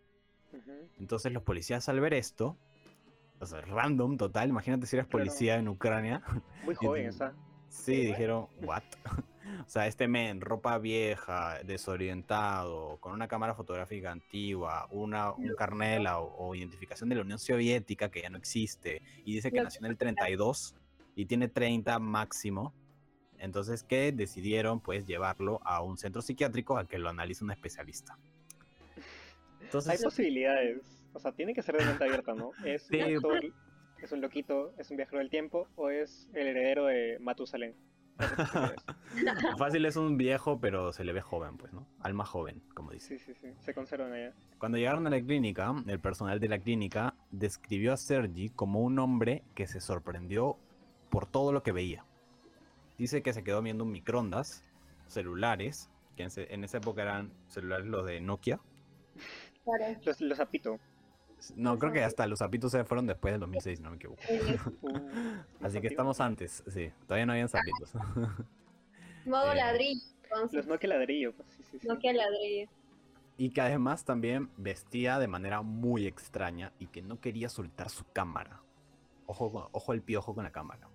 [0.98, 2.58] Entonces los policías al ver esto,
[3.40, 5.10] o sea, random total, imagínate si Claro.
[5.10, 6.24] policía en Ucrania.
[6.64, 7.36] Muy joven está.
[7.70, 8.82] Sí, dijeron, ¿what?
[9.66, 15.98] O sea, este men, ropa vieja, desorientado, con una cámara fotográfica antigua, una, un carnet
[15.98, 19.52] de la- o, o identificación de la Unión Soviética que ya no existe, y dice
[19.52, 20.76] que nació en el 32
[21.16, 22.74] y tiene 30 máximo.
[23.40, 24.12] Entonces, ¿qué?
[24.12, 28.18] Decidieron, pues, llevarlo a un centro psiquiátrico a que lo analice un especialista.
[28.96, 31.00] Hay Entonces, posibilidades.
[31.14, 32.52] O sea, tiene que ser de mente abierta, ¿no?
[32.66, 32.98] Es Sí.
[33.02, 33.42] un actor,
[34.02, 37.74] es un loquito, es un viajero del tiempo o es el heredero de Matusalén.
[39.58, 41.86] Fácil es un viejo, pero se le ve joven, pues, ¿no?
[42.00, 43.18] Alma joven, como dice.
[43.18, 43.54] Sí, sí, sí.
[43.60, 44.34] Se conservan allá.
[44.58, 49.00] Cuando llegaron a la clínica, el personal de la clínica describió a Sergi como un
[49.00, 50.58] hombre que se sorprendió
[51.10, 52.06] por todo lo que veía.
[52.98, 54.64] Dice que se quedó viendo un microondas,
[55.08, 58.60] celulares, que en, esa época eran celulares los de Nokia.
[59.66, 60.00] Claro.
[60.06, 60.80] Los, los apito.
[61.56, 64.22] No, creo que hasta los zapitos se fueron después del 2006, no me equivoco.
[64.30, 64.62] Los
[65.62, 67.94] Así que estamos antes, sí, todavía no habían zapitos.
[69.26, 70.58] Modo Eh, ladrillo, entonces.
[70.58, 71.88] Los Nokia ladrillo, pues sí, sí, sí.
[71.88, 72.70] Nokia ladrillo.
[73.38, 78.06] Y que además también vestía de manera muy extraña y que no quería soltar su
[78.14, 78.62] cámara.
[79.26, 80.88] Ojo, con- ojo el piojo con la cámara.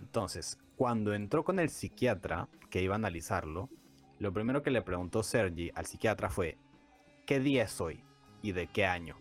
[0.00, 3.68] Entonces, cuando entró con el psiquiatra que iba a analizarlo,
[4.18, 6.56] lo primero que le preguntó Sergi al psiquiatra fue,
[7.26, 8.04] ¿qué día es hoy?
[8.42, 9.16] ¿Y de qué año?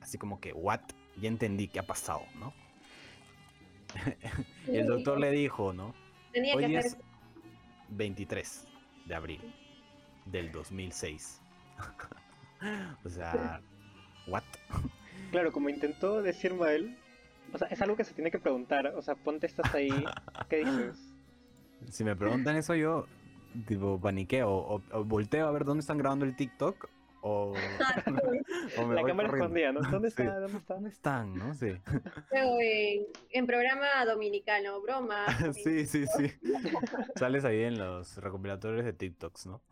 [0.00, 0.80] Así como que, ¿what?
[1.20, 2.52] Ya entendí qué ha pasado, ¿no?
[4.66, 5.94] El doctor le dijo, ¿no?
[6.32, 7.00] Tenía Hoy que es hacer
[7.90, 8.68] 23
[9.06, 9.54] de abril
[10.26, 11.40] del 2006.
[13.04, 13.60] o sea,
[14.28, 14.44] ¿what?
[15.30, 16.96] Claro, como intentó decir mal,
[17.52, 18.86] o sea, es algo que se tiene que preguntar.
[18.96, 19.90] O sea, ponte estás ahí,
[20.48, 21.14] ¿qué dices?
[21.90, 23.06] Si me preguntan eso yo,
[23.66, 26.88] tipo, paniqueo o, o volteo a ver dónde están grabando el TikTok
[27.22, 27.54] o,
[28.78, 29.36] o me La voy cámara corriendo.
[29.36, 29.80] escondida, ¿no?
[29.90, 30.22] ¿Dónde Sí.
[30.22, 30.38] está?
[30.40, 30.74] ¿Dónde está?
[30.74, 31.54] ¿Dónde están, no?
[31.54, 31.72] Sí.
[32.32, 35.26] Luego en, en programa dominicano, broma.
[35.52, 36.32] sí, sí, sí.
[37.16, 39.62] Sales ahí en los recopilatorios de TikToks, ¿no?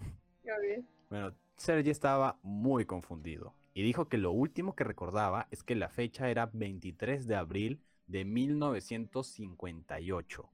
[0.45, 0.85] Obvio.
[1.11, 5.89] Bueno, Sergi estaba muy confundido y dijo que lo último que recordaba es que la
[5.89, 10.51] fecha era 23 de abril de 1958.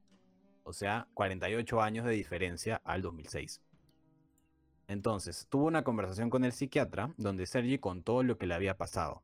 [0.65, 3.61] O sea, 48 años de diferencia al 2006.
[4.87, 9.23] Entonces, tuvo una conversación con el psiquiatra donde Sergi contó lo que le había pasado.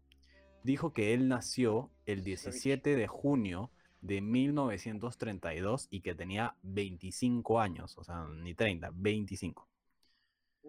[0.63, 3.71] Dijo que él nació el 17 de junio
[4.01, 9.69] de 1932 y que tenía 25 años, o sea, ni 30, 25.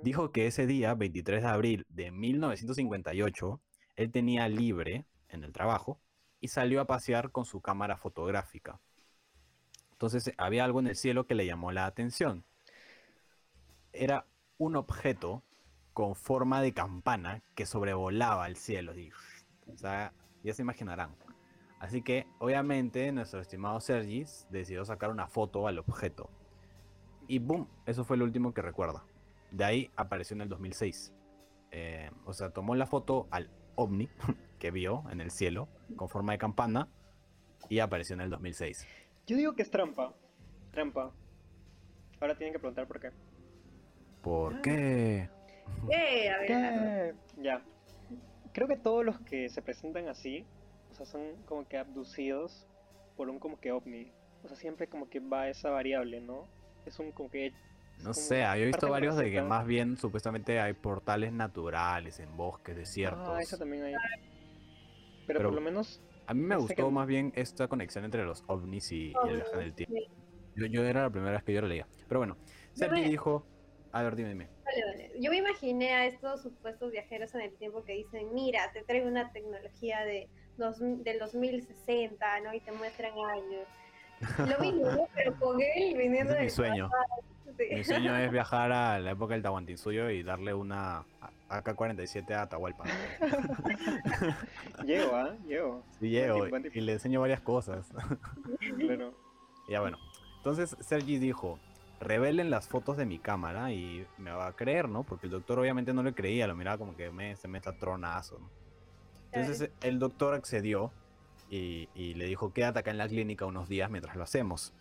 [0.02, 3.62] Dijo que ese día, 23 de abril de 1958,
[3.96, 6.00] él tenía libre en el trabajo
[6.40, 8.80] y salió a pasear con su cámara fotográfica.
[9.92, 12.44] Entonces había algo en el cielo que le llamó la atención.
[13.94, 14.26] Era
[14.62, 15.44] un objeto
[15.92, 18.92] con forma de campana que sobrevolaba el cielo.
[18.92, 19.10] así,
[19.74, 21.16] O sea, ya se imaginarán.
[21.80, 26.30] Así que, obviamente, nuestro estimado Sergis decidió sacar una foto al objeto.
[27.28, 29.04] Y boom, eso fue lo último que recuerda.
[29.50, 31.12] De ahí apareció en el 2006.
[31.72, 34.10] Eh, o sea, tomó la foto al ovni
[34.60, 36.88] que vio en el cielo con forma de campana
[37.68, 38.86] y apareció en el 2006.
[39.26, 40.14] Yo digo que es trampa.
[40.70, 41.12] Trampa.
[42.20, 43.10] Ahora tienen que preguntar por qué.
[44.22, 45.30] ¿Por qué?
[45.92, 47.14] Eh, a ver, ¿Qué?
[47.42, 47.62] Ya.
[48.54, 50.46] Creo que todos los que se presentan así,
[50.92, 52.68] o sea, son como que abducidos
[53.16, 54.12] por un como que ovni.
[54.44, 56.48] O sea, siempre como que va esa variable, ¿no?
[56.86, 57.54] Es un como que...
[58.04, 62.36] No sé, yo he visto varios de que más bien supuestamente hay portales naturales en
[62.36, 63.28] bosques, desiertos.
[63.30, 63.94] Ah, eso también hay.
[65.28, 66.02] Pero, Pero- por lo menos...
[66.28, 69.36] A mí me gustó qué- más bien esta conexión entre los ovnis y, y el
[69.38, 69.96] viaje en el tiempo.
[69.98, 70.08] sí,
[70.56, 71.86] Yo, yo era la primera vez que yo lo leía.
[72.08, 72.38] Pero bueno,
[72.74, 73.46] Sergi me- dijo...
[73.92, 74.48] A ver, dime, dime.
[74.66, 75.12] Vale, vale.
[75.20, 79.08] Yo me imaginé a estos supuestos viajeros en el tiempo que dicen, mira, te traigo
[79.08, 82.54] una tecnología de dos, del 2060, ¿no?
[82.54, 83.68] Y te muestran años.
[84.38, 85.08] Lo mismo, ¿no?
[85.16, 86.90] Pero con él viniendo es mi sueño.
[87.58, 87.66] sí.
[87.76, 91.06] Mi sueño es viajar a la época del Tahuantinsuyo y darle una
[91.52, 92.86] AK-47 a Atahualpa.
[94.86, 95.36] Llego, ¿ah?
[95.46, 95.84] Llego.
[96.00, 97.92] Sí, llego y le enseño varias cosas.
[98.78, 99.14] Claro.
[99.70, 99.98] ya bueno.
[100.38, 101.60] Entonces Sergi dijo,
[102.02, 105.04] revelen las fotos de mi cámara y me va a creer, ¿no?
[105.04, 107.78] Porque el doctor obviamente no le creía, lo miraba como que me, se me está
[107.78, 108.40] tronazo.
[108.40, 108.50] ¿no?
[109.32, 110.92] Entonces el doctor accedió
[111.50, 114.74] y, y le dijo, quédate acá en la clínica unos días mientras lo hacemos.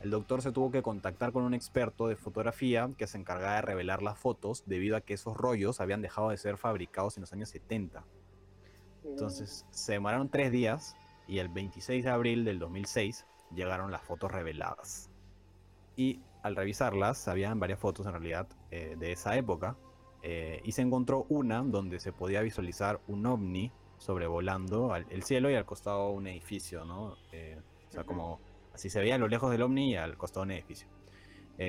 [0.00, 3.62] el doctor se tuvo que contactar con un experto de fotografía que se encargaba de
[3.62, 7.32] revelar las fotos debido a que esos rollos habían dejado de ser fabricados en los
[7.32, 8.04] años 70.
[9.04, 14.30] Entonces se demoraron tres días y el 26 de abril del 2006 llegaron las fotos
[14.30, 15.10] reveladas.
[15.96, 19.76] Y al revisarlas, habían varias fotos en realidad eh, de esa época,
[20.22, 25.50] eh, y se encontró una donde se podía visualizar un ovni sobrevolando al- el cielo
[25.50, 27.16] y al costado un edificio, ¿no?
[27.32, 28.40] Eh, o sea, como
[28.74, 30.88] así se veía a lo lejos del ovni y al costado un edificio.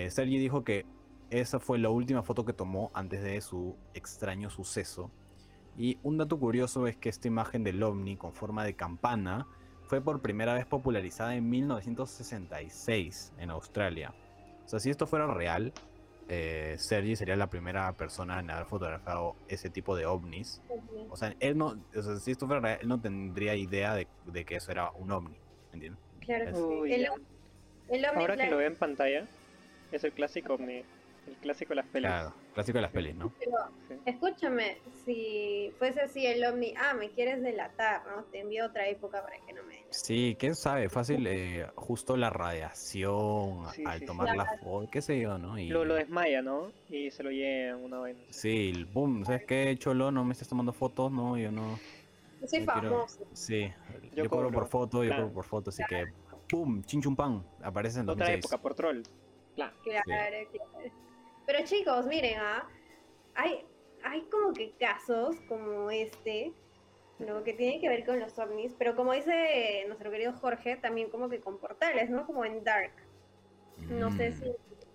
[0.09, 0.85] Sergi dijo que
[1.31, 5.09] esa fue la última foto que tomó antes de su extraño suceso.
[5.77, 9.47] Y un dato curioso es que esta imagen del ovni con forma de campana
[9.87, 14.13] fue por primera vez popularizada en 1966 en Australia.
[14.69, 15.73] O sea, si esto fuera real,
[16.27, 20.61] eh, Sergi sería la primera persona en haber fotografiado ese tipo de ovnis.
[21.09, 24.07] O sea, él no, o sea, si esto fuera real, él no tendría idea de,
[24.27, 25.35] de que eso era un ovni,
[25.73, 25.99] ¿entiendes?
[26.19, 26.61] Claro que sí.
[26.61, 29.25] Uy, El, el ovni, Ahora que lo veo en pantalla,
[29.91, 30.83] es el clásico ovni,
[31.27, 32.11] el clásico de las pelis.
[32.11, 33.31] Claro, clásico de las pelis, ¿no?
[33.39, 33.95] pero Sí.
[34.05, 38.23] escúchame, si fuese así el ovni, ah, me quieres delatar, ¿no?
[38.25, 40.01] Te envío otra época para que no me delates.
[40.01, 44.37] Sí, quién sabe, fácil, eh, justo la radiación Sí, al sí, tomar sí.
[44.37, 45.57] la foto, qué sé yo, ¿no?
[45.57, 46.71] Y, Lo, lo desmaya, ¿no?
[46.89, 48.19] Y se lo llevan una vaina.
[48.29, 50.11] Sí, el boom, ¿sabes qué, Cholo?
[50.11, 51.79] No me estás tomando fotos, no, yo no.
[52.41, 53.27] Yo soy yo quiero- famoso.
[53.33, 53.71] Sí,
[54.15, 55.23] Yo yo, cobro cobro, por foto, yo claro.
[55.23, 56.05] cobro por foto, así que,
[56.49, 56.83] ¡pum!
[56.83, 58.45] Chinchumpan, aparece en Otra 2006.
[58.45, 59.01] época, por troll.
[59.55, 59.73] Claro.
[59.83, 60.37] Claro, claro.
[61.49, 62.69] Pero chicos, miren, ¿ah?
[63.33, 63.65] hay,
[64.03, 66.53] hay como que casos como este,
[67.17, 67.43] ¿no?
[67.43, 71.27] Que tienen que ver con los ovnis, pero como dice nuestro querido Jorge, también como
[71.27, 72.27] que con portales, ¿no?
[72.27, 72.93] Como en Dark.
[73.89, 74.51] No sé Mm, si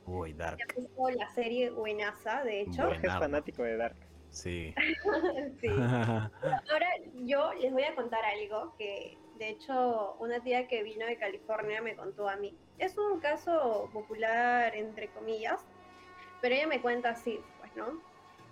[0.07, 2.83] Uy, Dark, has visto la serie Buenaza, de hecho.
[2.85, 3.97] Jorge es fanático de Dark.
[4.29, 4.75] sí.
[5.61, 5.69] sí.
[6.71, 11.19] Ahora yo les voy a contar algo que de hecho una tía que vino de
[11.19, 12.61] California me contó a mí.
[12.79, 15.67] Es un caso popular entre comillas,
[16.45, 18.03] pero ella me cuenta así, pues, ¿no?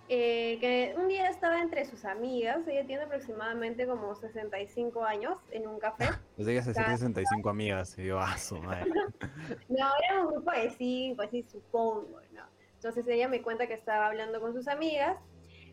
[0.09, 5.67] Eh, que un día estaba entre sus amigas, ella tiene aproximadamente como 65 años en
[5.67, 6.05] un café.
[6.35, 6.97] Yo llegué a hacer Claro.
[6.97, 8.89] 65 amigas y yo, ah, su madre.
[9.69, 12.41] No, era un grupo de cinco, así supongo, ¿no?
[12.73, 15.15] Entonces ella me cuenta que estaba hablando con sus amigas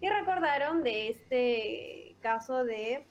[0.03, 3.07] y recordaron de este caso de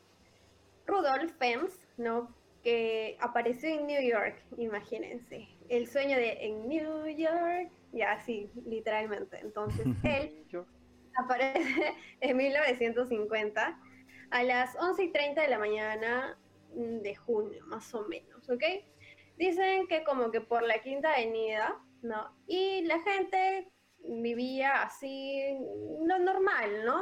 [0.85, 2.31] Rudolf Fems, ¿no?
[2.61, 5.47] Que apareció en New York, imagínense.
[5.67, 9.39] El sueño de en New York, ya así, literalmente.
[9.39, 10.45] Entonces él
[11.15, 13.79] aparece en 1950
[14.31, 16.39] a las 11 y 30 de la mañana
[16.73, 18.63] de junio, más o menos, ¿ok?
[19.37, 22.35] Dicen que como que por la Quinta Avenida, ¿no?
[22.45, 25.57] Y la gente vivía así,
[26.05, 27.01] lo normal, ¿no?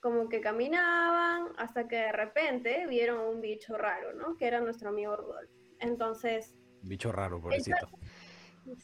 [0.00, 4.36] Como que caminaban hasta que de repente vieron un bicho raro, ¿no?
[4.36, 5.50] Que era nuestro amigo Rudolf.
[5.80, 7.88] Entonces, Bicho raro, pobrecito.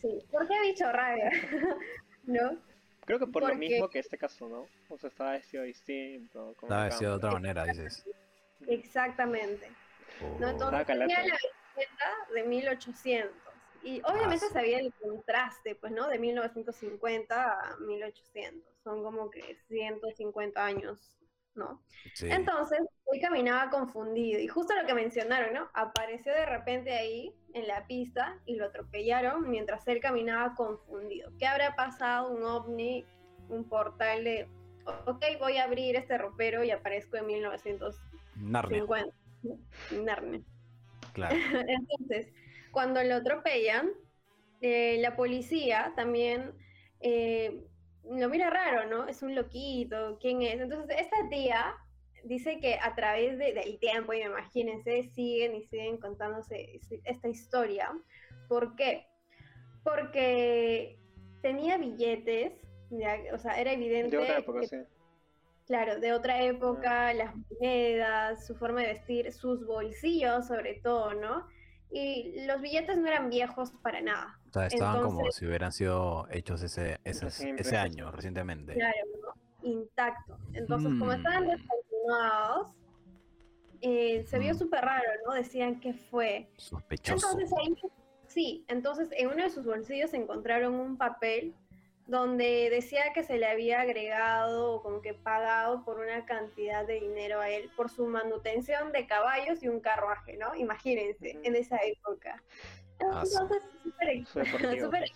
[0.00, 1.22] Sí, ¿por qué bicho raro?
[2.24, 2.56] ¿No?
[3.04, 4.68] creo que por lo mismo que este caso, ¿no?
[4.88, 6.52] O sea, estaba vestido distinto.
[6.52, 8.04] Estaba vestido de otra manera, dices.
[8.68, 9.68] Exactamente.
[10.38, 10.46] ¿no?
[10.46, 10.50] Oh.
[10.50, 11.08] Entonces Ah, calato.
[11.08, 13.32] tenía la vestimenta de 1800.
[13.82, 14.54] Y obviamente Ah, sí.
[14.54, 16.06] sabía el contraste, pues, ¿no?
[16.08, 18.62] De 1950 a 1800.
[18.84, 21.16] Son como que 150 años,
[21.56, 21.82] ¿no?
[22.14, 22.28] Sí.
[22.30, 22.78] Entonces,
[23.12, 24.40] él caminaba confundido.
[24.40, 25.68] Y justo lo que mencionaron, ¿no?
[25.74, 31.30] Apareció de repente ahí en la pista y lo atropellaron mientras él caminaba confundido.
[31.38, 32.30] ¿Qué habrá pasado?
[32.30, 33.04] Un ovni,
[33.48, 34.48] un portal de,
[35.06, 38.00] ok, voy a abrir este ropero y aparezco en 1950.
[38.36, 38.84] Narnia,
[39.90, 40.40] Narnia.
[41.12, 41.36] claro.
[41.68, 42.32] Entonces,
[42.70, 43.90] cuando lo atropellan,
[44.62, 46.54] eh, la policía también
[47.00, 47.62] eh,
[48.10, 49.06] lo mira raro, ¿no?
[49.06, 50.60] Es un loquito, ¿quién es?
[50.60, 51.74] Entonces, esta tía
[52.24, 57.28] dice que a través de- del tiempo, y imagínense, siguen y siguen contándose es- esta
[57.28, 57.90] historia.
[58.48, 59.06] ¿Por qué?
[59.84, 60.98] Porque
[61.40, 62.52] tenía billetes,
[62.90, 64.76] ya, o sea, era evidente De otra época, que sí.
[65.66, 71.46] Claro, de otra época, las monedas, su forma de vestir, sus bolsillos sobre todo, ¿no?
[71.90, 74.38] Y los billetes no eran viejos para nada.
[74.48, 78.74] O sea, estaban como si hubieran sido hechos ese, ese, Recién ese año, recientemente.
[78.74, 79.68] Claro, ¿no?
[79.68, 80.38] Intacto.
[80.54, 81.44] Entonces, como estaban
[83.80, 84.58] Eh, se vio Mm.
[84.58, 85.32] súper raro, ¿no?
[85.34, 86.48] Decían que fue.
[86.56, 87.26] Sospechoso.
[87.30, 87.74] Entonces ahí,
[88.28, 91.54] sí, entonces en uno de sus bolsillos encontraron un papel
[92.06, 96.94] donde decía que se le había agregado o como que pagado por una cantidad de
[97.00, 100.54] dinero a él por su manutención de caballos y un carruaje, ¿no?
[100.54, 102.42] Imagínense, en esa época.
[103.00, 103.22] Ah.
[103.24, 103.62] Entonces,
[104.34, 104.80] deportivo.
[104.86, 105.10] súper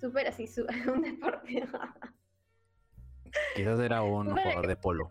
[0.00, 1.78] súper así, su- un deportivo.
[3.54, 5.10] Quizás era un jugador de polo.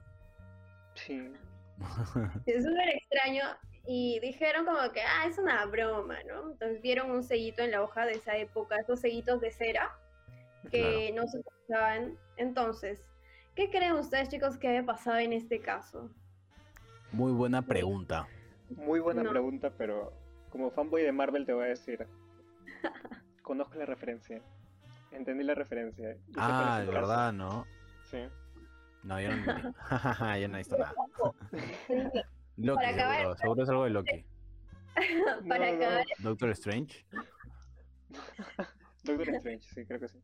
[0.96, 1.32] Sí.
[2.46, 3.44] Es súper extraño
[3.88, 6.52] y dijeron como que, ah, es una broma, ¿no?
[6.52, 9.92] Entonces vieron un sellito en la hoja de esa época, esos sellitos de cera
[10.70, 12.16] que no se usaban.
[12.38, 13.04] Entonces,
[13.56, 16.12] ¿qué creen ustedes, chicos, que haya pasado en este caso?
[17.12, 18.28] Muy buena pregunta.
[18.70, 19.32] Muy buena No.
[19.32, 20.14] pregunta, pero
[20.52, 22.06] como fanboy de Marvel te voy a decir.
[23.42, 24.40] Conozco la referencia.
[25.12, 26.16] Entendí la referencia.
[26.38, 27.66] Ah, de verdad, ¿no?
[28.12, 28.18] Sí.
[29.04, 29.46] No, yo no
[30.38, 30.94] yo no he visto nada.
[31.52, 32.24] Para
[32.58, 34.26] Loki, acabar- seguro, seguro es algo de Loki.
[35.46, 35.64] No, no, no.
[35.78, 37.06] acabar, Doctor Strange.
[39.04, 40.20] Doctor Strange, sí, creo que sí.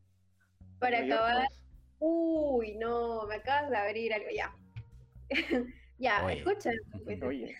[0.78, 1.62] para Mayor acabar, dos.
[2.00, 4.54] uy, no, me acabas de abrir algo, ya.
[5.98, 6.38] ya, Oye.
[6.40, 6.74] escuchen.
[7.04, 7.56] pues, Oye,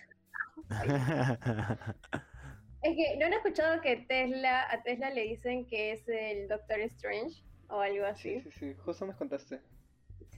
[2.81, 6.79] Es que no han escuchado que Tesla, a Tesla le dicen que es el Doctor
[6.81, 8.41] Strange o algo sí, así.
[8.41, 8.73] sí, sí.
[8.85, 9.59] Justo nos contaste.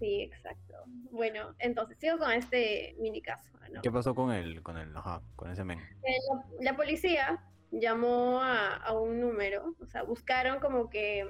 [0.01, 0.73] Sí, exacto.
[1.11, 3.83] Bueno, entonces sigo con este mini caso, ¿no?
[3.83, 5.77] ¿Qué pasó con el, con el, ajá, con ese men?
[5.77, 6.17] Eh,
[6.59, 11.29] La, la policía llamó a, a un número, o sea, buscaron como que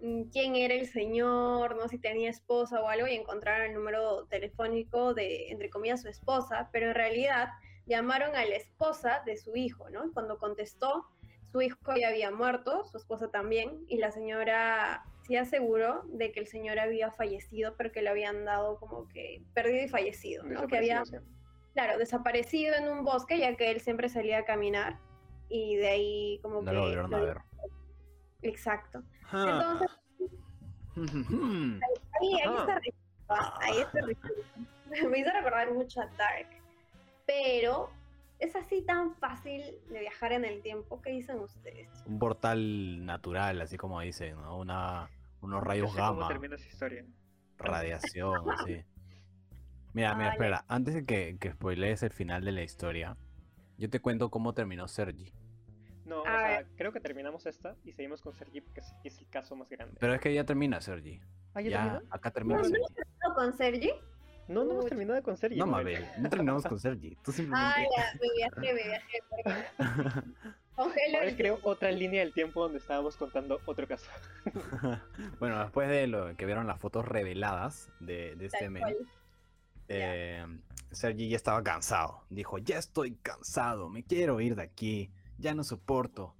[0.00, 4.24] mm, quién era el señor, no si tenía esposa o algo, y encontraron el número
[4.28, 7.50] telefónico de, entre comillas, su esposa, pero en realidad
[7.84, 10.10] llamaron a la esposa de su hijo, ¿no?
[10.14, 11.04] Cuando contestó,
[11.54, 16.40] su hijo ya había muerto, su esposa también, y la señora sí aseguró de que
[16.40, 20.66] el señor había fallecido, pero que le habían dado como que perdido y fallecido, ¿no?
[20.66, 21.04] Que había
[21.72, 24.98] claro, desaparecido en un bosque, ya que él siempre salía a caminar
[25.48, 26.72] y de ahí como No que...
[26.76, 27.38] lo volvieron a lo- ver.
[28.42, 29.04] Exacto.
[29.30, 29.78] Ah.
[29.78, 30.40] Entonces,
[32.20, 32.80] ahí, ahí está
[33.60, 34.00] ahí está.
[35.08, 36.48] Me hizo recordar mucho a Dark.
[37.26, 37.90] Pero
[38.38, 41.00] es así tan fácil de viajar en el tiempo.
[41.02, 41.88] ¿Qué dicen ustedes?
[42.06, 44.58] Un portal natural, así como dicen, ¿no?
[44.58, 45.08] Una,
[45.40, 47.04] unos No rayos sé cómo gamma, termina esa historia.
[47.58, 48.82] radiación, así.
[49.92, 53.16] Mira, mira, espera, antes de que, que spoilees el final de la historia,
[53.78, 55.32] yo te cuento cómo terminó Sergi.
[56.04, 59.56] No, o sea, creo que terminamos esta y seguimos con Sergi porque es el caso
[59.56, 59.96] más grande.
[60.00, 61.20] Pero es que ya termina Sergi.
[61.54, 62.68] Ah, ¿ya, acá termina No, no.
[62.68, 63.10] Sergi.
[63.26, 63.90] ¿No ¿Con Sergi?
[64.48, 65.58] No, no hemos terminado con Sergi.
[65.58, 66.04] No, Mabel.
[66.18, 67.16] No terminamos con Sergi.
[67.22, 67.88] Tú Ah, simplemente.
[67.96, 69.18] ya, me viajé, me viajé.
[71.26, 74.10] el creó otra línea del tiempo donde estábamos contando otro caso.
[75.40, 78.96] bueno, después de lo que vieron las fotos reveladas de, de este cual.
[79.88, 80.44] eh,
[80.90, 82.24] Sergi ya estaba cansado.
[82.30, 86.34] Dijo, ya estoy cansado, me quiero ir de aquí, ya no soporto.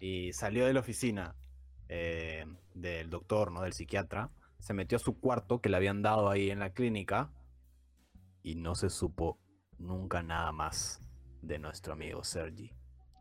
[0.00, 1.34] Y salió de la oficina
[1.88, 3.62] eh, del doctor, ¿no?
[3.62, 4.30] Del psiquiatra.
[4.58, 7.30] Se metió a su cuarto que le habían dado ahí en la clínica.
[8.42, 9.38] Y no se supo
[9.78, 11.00] nunca nada más
[11.42, 12.72] de nuestro amigo Sergi.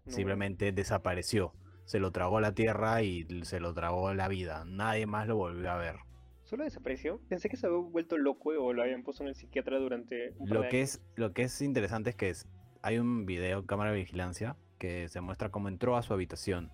[0.06, 1.54] No, Simplemente desapareció.
[1.86, 4.64] Se lo tragó la tierra y se lo tragó la vida.
[4.66, 5.98] Nadie más lo volvió a ver.
[6.44, 7.20] Solo desapareció.
[7.30, 10.48] Pensé que se había vuelto loco o lo habían puesto en el psiquiatra durante un
[10.48, 10.96] par Lo de que años.
[10.96, 12.48] es, lo que es interesante es que es-
[12.82, 16.72] hay un video, cámara de vigilancia, que se muestra cómo entró a su habitación.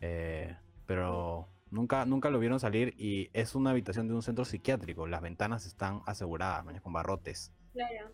[0.00, 5.06] Eh, pero nunca, nunca lo vieron salir y es una habitación de un centro psiquiátrico.
[5.06, 7.52] Las ventanas están aseguradas, con barrotes.
[7.78, 8.10] Claro.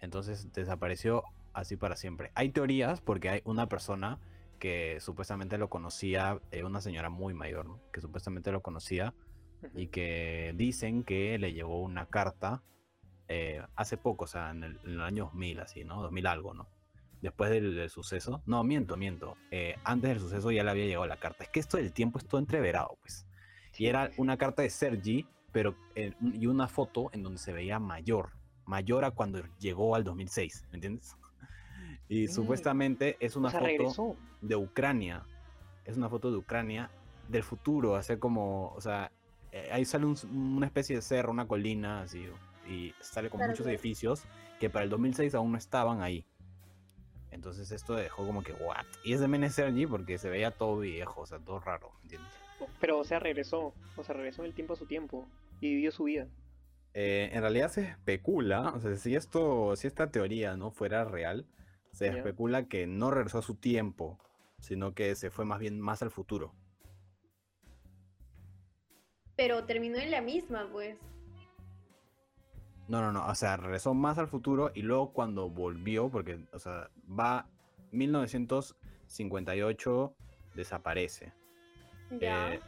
[0.00, 2.32] Entonces desapareció así para siempre.
[2.34, 4.18] Hay teorías porque hay una persona
[4.58, 7.80] que supuestamente lo conocía, eh, una señora muy mayor, ¿no?
[7.92, 9.14] que supuestamente lo conocía
[9.76, 12.64] y que dicen que le llegó una carta
[13.28, 16.02] eh, hace poco, o sea, en el, en el año 2000, así, ¿no?
[16.02, 16.68] 2000 algo, ¿no?
[17.20, 18.42] Después del, del suceso.
[18.44, 19.36] No, miento, miento.
[19.52, 21.44] Eh, antes del suceso ya le había llegado la carta.
[21.44, 23.26] Es que esto del tiempo es todo entreverado, pues.
[23.78, 27.78] Y era una carta de Sergi, pero eh, y una foto en donde se veía
[27.78, 28.32] mayor.
[28.66, 31.16] Mayor a cuando llegó al 2006, ¿me entiendes?
[32.08, 32.30] Y Mm.
[32.30, 34.16] supuestamente es una o sea, foto regresó.
[34.40, 35.24] de Ucrania.
[35.84, 36.90] Es una foto de Ucrania
[37.28, 39.10] del futuro, hace como, o sea,
[39.52, 40.16] eh, ahí sale un-
[40.56, 42.26] una especie de cerro, una colina, así,
[42.68, 43.74] y sale con Claro, muchos claro.
[43.78, 44.24] edificios
[44.60, 46.24] que para el 2006 aún no estaban ahí.
[47.30, 48.86] Entonces esto dejó como que, what?
[49.04, 52.02] Y es de Men Sergi porque se veía todo viejo, o sea, todo raro, ¿me
[52.04, 52.32] ¿entiendes?
[52.80, 53.74] Pero, o sea, regresó.
[53.96, 55.26] O sea, regresó en el tiempo a su tiempo.
[55.60, 56.26] Y vivió su vida.
[56.98, 61.44] Eh, en realidad se especula, o sea, si esto, si esta teoría no fuera real,
[61.92, 64.18] se especula que no regresó a su tiempo,
[64.60, 66.54] sino que se fue más bien más al futuro.
[69.36, 70.96] Pero terminó en la misma, pues.
[72.88, 76.58] No, no, no, o sea, regresó más al futuro y luego cuando volvió, porque, o
[76.58, 77.46] sea, va
[77.90, 80.16] 1958,
[80.54, 81.34] desaparece,
[82.22, 82.54] Ya.
[82.54, 82.60] eh,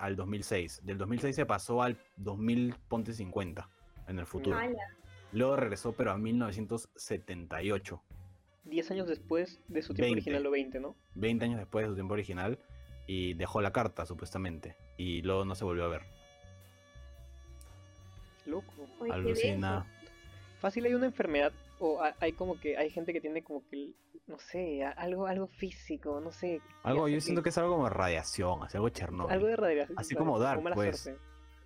[0.00, 0.80] al 2006.
[0.82, 3.68] Del 2006 se pasó al 2000, ponte 50,
[4.08, 4.58] en el futuro.
[5.32, 8.02] Luego regresó, pero a 1978,
[8.64, 10.20] Diez años después de su tiempo 20.
[10.20, 10.96] original o 20, ¿no?
[11.14, 12.58] 20 años después de su tiempo original,
[13.06, 16.02] y dejó la carta, supuestamente, y luego no se volvió a ver.
[18.46, 18.72] Loco.
[19.10, 19.86] Alucina.
[20.60, 23.92] Fácil hay una enfermedad O hay como que, hay gente que tiene como que,
[24.26, 26.60] no sé, algo, algo físico, no sé.
[26.82, 29.32] Algo, yo siento que es algo como radiación, así algo Chernobyl.
[29.32, 29.98] Algo de radiación.
[29.98, 31.10] Así como Dark, pues.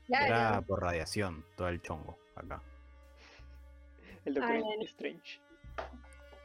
[0.07, 0.27] Claro.
[0.27, 2.63] Era por radiación, todo el chongo acá.
[4.25, 4.63] El Doctor.
[4.83, 5.41] Strange.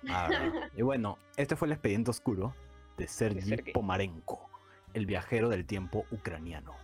[0.08, 0.30] Ah,
[0.76, 2.56] y bueno, este fue el expediente oscuro
[2.98, 3.72] de Sergi.
[3.74, 4.50] Pomarenko,
[4.94, 6.76] el viajero del tiempo ucraniano.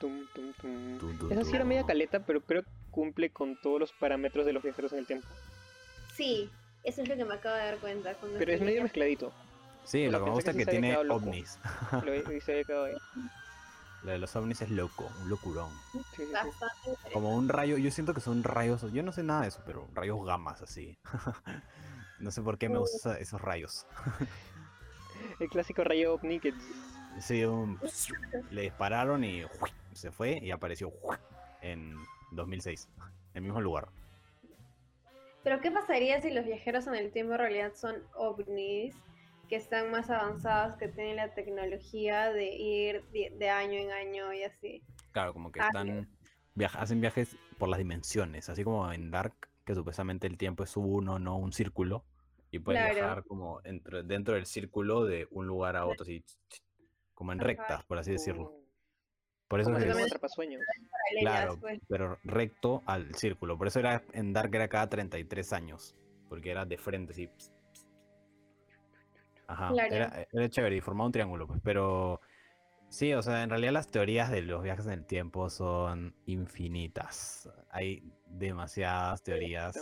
[0.00, 1.32] Tum, tum, tum.
[1.32, 4.62] Esa sí era media caleta, pero creo que cumple con todos los parámetros de los
[4.62, 5.26] viajeros en el tiempo.
[6.16, 6.50] Sí,
[6.84, 8.14] eso es lo que me acabo de dar cuenta.
[8.14, 9.32] cuando Pero es medio mezcladito.
[9.84, 11.58] Sí, lo que me gusta es que tiene ovnis.
[12.04, 12.64] Lo dice.
[14.02, 15.70] Lo de los ovnis es loco, un locurón.
[15.92, 16.32] Sí, sí, sí.
[16.32, 16.54] Bastante
[16.84, 17.12] interesante.
[17.12, 19.88] Como un rayo, yo siento que son rayos, yo no sé nada de eso, pero
[19.94, 20.96] rayos gamas así.
[22.20, 23.86] no sé por qué me gustan esa- esos rayos.
[25.40, 26.52] El clásico rayo ovni que
[27.20, 27.80] Sí, un-
[28.50, 29.44] le dispararon y
[29.92, 30.92] se fue y apareció
[31.62, 31.96] en
[32.32, 33.88] 2006, en el mismo lugar.
[35.46, 38.96] Pero ¿qué pasaría si los viajeros en el tiempo en realidad son ovnis
[39.48, 44.42] que están más avanzados, que tienen la tecnología de ir de, año en año y
[44.42, 44.82] así?
[45.12, 46.08] Claro, como que Ah, están
[46.56, 49.34] viaja- hacen viajes por las dimensiones, así como en Dark,
[49.64, 52.04] que supuestamente el tiempo es uno, no un círculo,
[52.50, 52.96] y puedes Claro.
[52.96, 56.24] viajar como entre- dentro del círculo de un lugar a otro, así,
[57.14, 58.52] como en rectas, por así decirlo.
[59.48, 60.60] Por eso es atrapasueños.
[61.20, 61.80] Claro, pues.
[61.88, 63.56] pero recto al círculo.
[63.56, 65.94] Por eso era en Dark era cada 33 años.
[66.28, 67.30] Porque era de frente, así.
[69.46, 69.70] Ajá.
[69.70, 69.94] Claro.
[69.94, 71.60] Era, era chévere y formaba un triángulo, pues.
[71.62, 72.20] Pero
[72.88, 77.48] sí, o sea, en realidad las teorías de los viajes en el tiempo son infinitas.
[77.70, 79.76] Hay demasiadas teorías.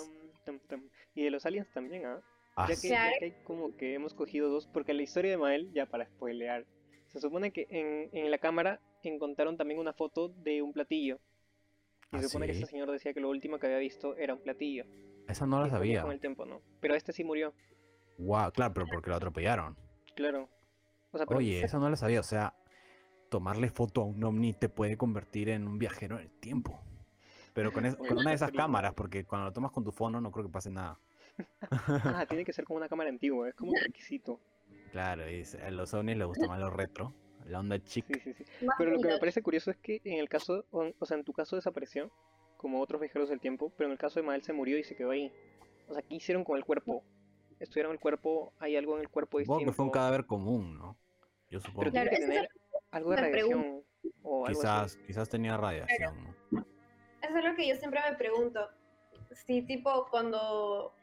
[1.14, 2.20] Y de los aliens también, ¿ah?
[2.56, 2.88] Ah, Ya que, sí.
[2.90, 3.16] ya Claro.
[3.18, 6.66] que hay como que hemos cogido dos, porque la historia de Mael, ya para spoilear,
[7.06, 11.18] se supone que en, en la cámara encontraron también una foto de un platillo.
[12.12, 14.34] Y ¿Ah, se supone que este señor decía que lo último que había visto era
[14.34, 14.84] un platillo.
[15.28, 16.02] Esa no la sabía.
[16.02, 16.60] Con el tiempo, ¿no?
[16.80, 17.52] Pero este sí murió,
[18.18, 19.76] Guau, claro, pero porque lo atropellaron.
[20.14, 20.48] claro.
[21.10, 22.20] O sea, pero Oye, eso no lo sabía.
[22.20, 22.54] O sea,
[23.30, 26.80] tomarle foto a un ovni te puede convertir en un viajero en el tiempo.
[27.52, 30.20] Pero con, es- con una de esas cámaras, porque cuando lo tomas con tu fono
[30.20, 30.98] no creo que pase nada.
[31.70, 34.40] Ah, tiene que ser como una cámara antigua, es como un requisito.
[34.92, 37.12] Claro, y s- a los ovnis les gusta más lo retro,
[37.46, 38.06] la onda chic.
[38.06, 38.44] Sí, sí, sí.
[38.78, 41.32] Pero lo que me parece curioso es que en el caso, o sea, en tu
[41.32, 42.10] caso desapareció,
[42.56, 44.96] como otros viajeros del tiempo, pero en el caso de Mael se murió y se
[44.96, 45.30] quedó ahí.
[45.88, 47.04] O sea, ¿qué hicieron con el cuerpo?
[47.60, 48.52] ¿Estudiaron el cuerpo?
[48.58, 49.72] ¿Hay algo en el cuerpo Supongo distinto?
[49.72, 50.96] que fue un cadáver común, ¿no?
[51.50, 51.80] Yo supongo.
[51.80, 52.50] Pero tiene Claro, que esa es tener
[52.90, 53.82] algo de radiación
[54.22, 54.98] o algo quizás, así.
[55.06, 56.66] quizás tenía radiación, ¿no?
[57.22, 58.68] Eso es lo que yo siempre me pregunto.
[59.46, 60.94] Si tipo cuando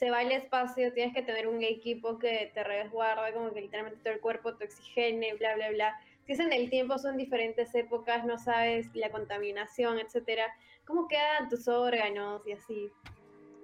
[0.00, 4.00] se va al espacio tienes que tener un equipo que te resguarde como que literalmente
[4.02, 6.00] todo el cuerpo, te oxigene, bla, bla, bla.
[6.24, 10.46] Si es en el tiempo, son diferentes épocas, no sabes la contaminación, etcétera.
[10.86, 12.90] ¿Cómo quedan tus órganos y así?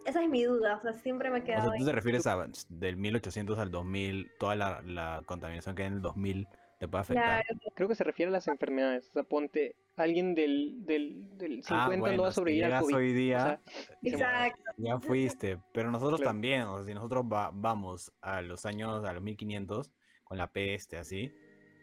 [0.05, 1.79] Esa es mi duda, o sea, siempre me he O quedado sea, ahí.
[1.79, 5.95] tú te refieres a del 1800 al 2000, toda la, la contaminación que hay en
[5.95, 7.45] el 2000 te puede afectar.
[7.47, 9.09] Claro, Creo que se refiere a las enfermedades.
[9.09, 12.83] O sea, ponte, alguien del, del, del 50 Ah, no va a si sobrevivir al
[12.83, 12.95] COVID.
[12.97, 13.61] hoy o día, sea,
[14.03, 14.63] exacto.
[14.77, 16.31] Ya fuiste, pero nosotros Claro.
[16.31, 19.91] también, o sea, si nosotros va- vamos a los años, a los 1500,
[20.25, 21.33] con la peste, así,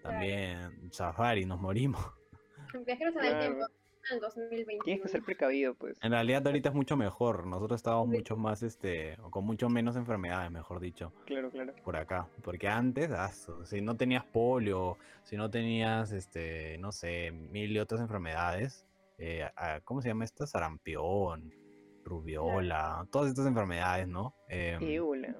[0.04, 2.02] también safari, nos morimos.
[2.86, 3.40] Viajeros en el Claro.
[3.56, 3.66] tiempo
[4.12, 4.84] en 2021.
[4.84, 5.98] Tienes que ser precavido, pues.
[6.02, 10.52] En realidad ahorita es mucho mejor, nosotros estamos mucho más, este, con mucho menos enfermedades,
[10.52, 11.74] mejor dicho, Claro, claro.
[11.84, 12.28] por acá.
[12.44, 13.32] Porque antes, ah,
[13.64, 18.86] si no tenías polio, si no tenías, este, no sé, mil y otras enfermedades,
[19.18, 19.50] eh,
[19.84, 20.46] ¿cómo se llama esta?
[20.48, 21.54] Sarampión,
[22.04, 24.36] rubiola, todas estas enfermedades, ¿no?
[24.50, 25.36] Ébola.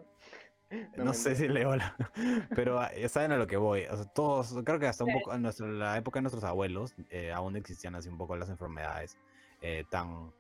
[0.98, 1.96] No, No, sé si Leola,
[2.56, 3.84] pero ah, ya saben a lo que voy.
[3.92, 5.20] O sea, todos, creo que hasta un Claro.
[5.24, 8.50] poco en nuestra- la época de nuestros abuelos eh, aún existían así un poco las
[8.50, 9.18] enfermedades
[9.62, 10.32] eh, tan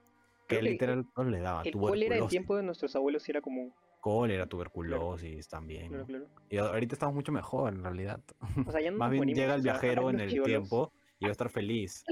[0.48, 3.74] que Creo literal todos les daban El cólera en tiempo de nuestros abuelos era común.
[4.02, 5.88] cólera, tuberculosis también.
[5.88, 6.08] Claro, ¿no?
[6.08, 6.26] claro.
[6.50, 8.20] Y ahorita estamos mucho mejor en realidad.
[8.68, 11.30] O sea, ya no Más bien llega el viajero en el chibolos- tiempo y va
[11.30, 12.04] a estar feliz.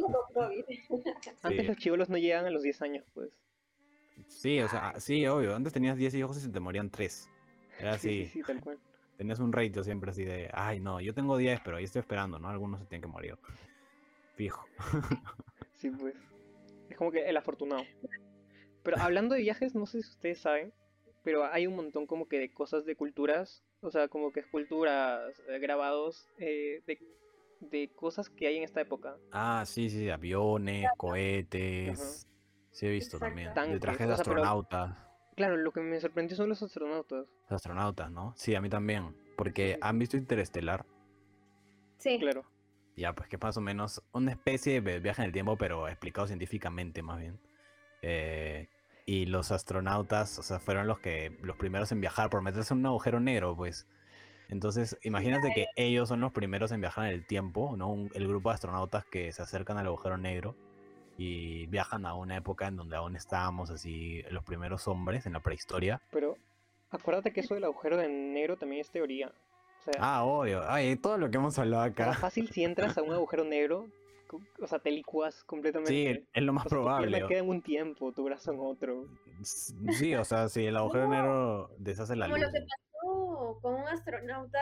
[1.43, 1.67] Antes Sí.
[1.67, 3.29] los chivolos no llegan a los 10 años, pues.
[4.27, 5.53] Sí, o sea, sí, obvio.
[5.55, 7.29] Antes tenías 10 hijos y se te morían 3.
[7.81, 8.25] Era Sí, así.
[8.25, 8.77] sí, sí, tal cual.
[9.17, 12.39] Tenías un ratio siempre así de, ay, no, yo tengo 10, pero ahí estoy esperando,
[12.39, 12.49] ¿no?
[12.49, 13.37] Algunos se tienen que morir.
[14.35, 14.65] Fijo.
[15.75, 16.13] Sí, pues.
[16.89, 17.83] Es como que el afortunado.
[18.83, 20.71] Pero hablando de viajes, no sé si ustedes saben,
[21.23, 25.33] pero hay un montón como que de cosas de culturas, o sea, como que esculturas,
[25.49, 26.99] eh, grabados, eh, de,
[27.61, 29.17] de cosas que hay en esta época.
[29.31, 32.27] Ah, sí, sí, aviones, cohetes.
[32.71, 33.25] Sí, he visto Exacto.
[33.35, 33.71] también.
[33.73, 34.97] De trajes de o sea, pero- astronautas.
[35.35, 37.25] Claro, lo que me sorprendió son los astronautas.
[37.49, 38.33] Los astronautas, ¿no?
[38.35, 39.15] Sí, a mí también.
[39.37, 40.85] Porque han visto Interestelar.
[41.97, 42.43] Sí, Claro.
[42.97, 45.87] Ya, pues que es más o menos una especie de viaje en el tiempo, pero
[45.87, 47.39] explicado científicamente más bien.
[48.01, 48.67] Eh,
[49.05, 52.81] y los astronautas, o sea, fueron los que los primeros en viajar por meterse en
[52.81, 53.87] un agujero negro, pues.
[54.49, 57.87] Entonces, imagínate que ellos son los primeros en viajar en el tiempo, ¿no?
[57.89, 60.55] Un- el grupo de astronautas que se acercan al agujero negro
[61.21, 65.39] y viajan a una época en donde aún estábamos así los primeros hombres en la
[65.39, 66.01] prehistoria.
[66.11, 66.37] Pero
[66.89, 69.27] acuérdate que eso del agujero de negro también es teoría.
[69.27, 70.61] O sea, Ah, obvio.
[70.69, 72.17] Ay, todo lo que hemos hablado o sea, acá.
[72.19, 73.87] fácil si entras a un agujero negro,
[74.61, 75.91] o sea, te licuas completamente.
[75.91, 77.27] Sí, es lo más O sea, tu probable.
[77.27, 79.05] queda en un tiempo, tu brazo en otro.
[79.43, 81.13] Sí, o sea, si el agujero No.
[81.13, 82.45] negro deshace la Como luz.
[82.45, 84.59] lo que pasó con un astronauta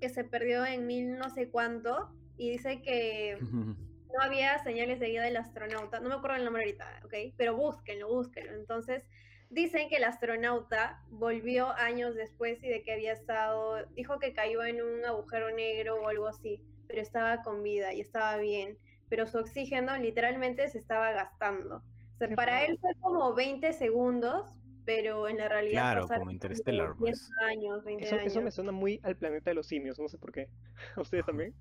[0.00, 3.36] que se perdió en mil no sé cuánto y dice que
[4.14, 6.00] no había señales de vida del astronauta.
[6.00, 7.14] No me acuerdo el nombre ahorita, ¿ok?
[7.36, 8.54] Pero búsquenlo, búsquenlo.
[8.54, 9.04] Entonces,
[9.50, 14.62] dicen que el astronauta volvió años después y de que había estado, dijo que cayó
[14.64, 18.78] en un agujero negro o algo así, pero estaba con vida y estaba bien.
[19.08, 21.76] Pero su oxígeno literalmente se estaba gastando.
[21.78, 24.46] O sea, para él fue como 20 segundos,
[24.84, 27.30] pero en la realidad Claro, como Interstellar, como 10 pues.
[27.50, 28.26] años, 20 Eso, años.
[28.26, 30.50] eso me suena muy al planeta de los simios, no sé por qué.
[30.96, 31.54] ¿A ustedes también?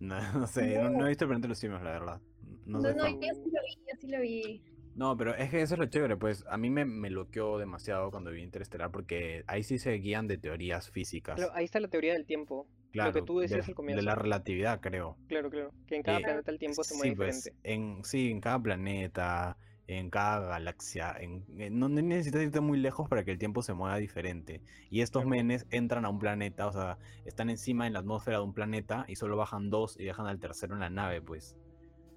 [0.00, 2.20] No, no sé, no, no he visto el planeta de los simios, la verdad.
[2.66, 4.62] No, No, no, yo sí lo vi, yo sí lo vi.
[4.94, 8.10] No, pero es que eso es lo chévere, pues a mí me, me bloqueó demasiado
[8.10, 11.36] cuando vi Interestelar porque ahí sí se guían de teorías físicas.
[11.36, 12.66] Claro, ahí está la teoría del tiempo.
[12.90, 13.98] Claro, lo que tú decías de, al comienzo.
[14.00, 15.16] de la relatividad, creo.
[15.28, 15.72] Claro, claro.
[15.86, 17.72] Que en cada Eh, planeta el tiempo se mueve sí, pues, diferente.
[17.72, 19.56] en, sí, en cada planeta,
[19.98, 23.72] en cada galaxia, en, en- no necesitas irte muy lejos para que el tiempo se
[23.74, 24.60] mueva diferente.
[24.88, 25.30] Y estos Claro.
[25.30, 29.04] menes entran a un planeta, o sea, están encima en la atmósfera de un planeta
[29.08, 31.56] y solo bajan dos y dejan al tercero en la nave, pues.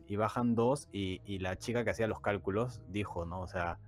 [0.07, 3.41] Y bajan dos y, y la chica que hacía los cálculos dijo, ¿no?
[3.41, 3.79] O sea,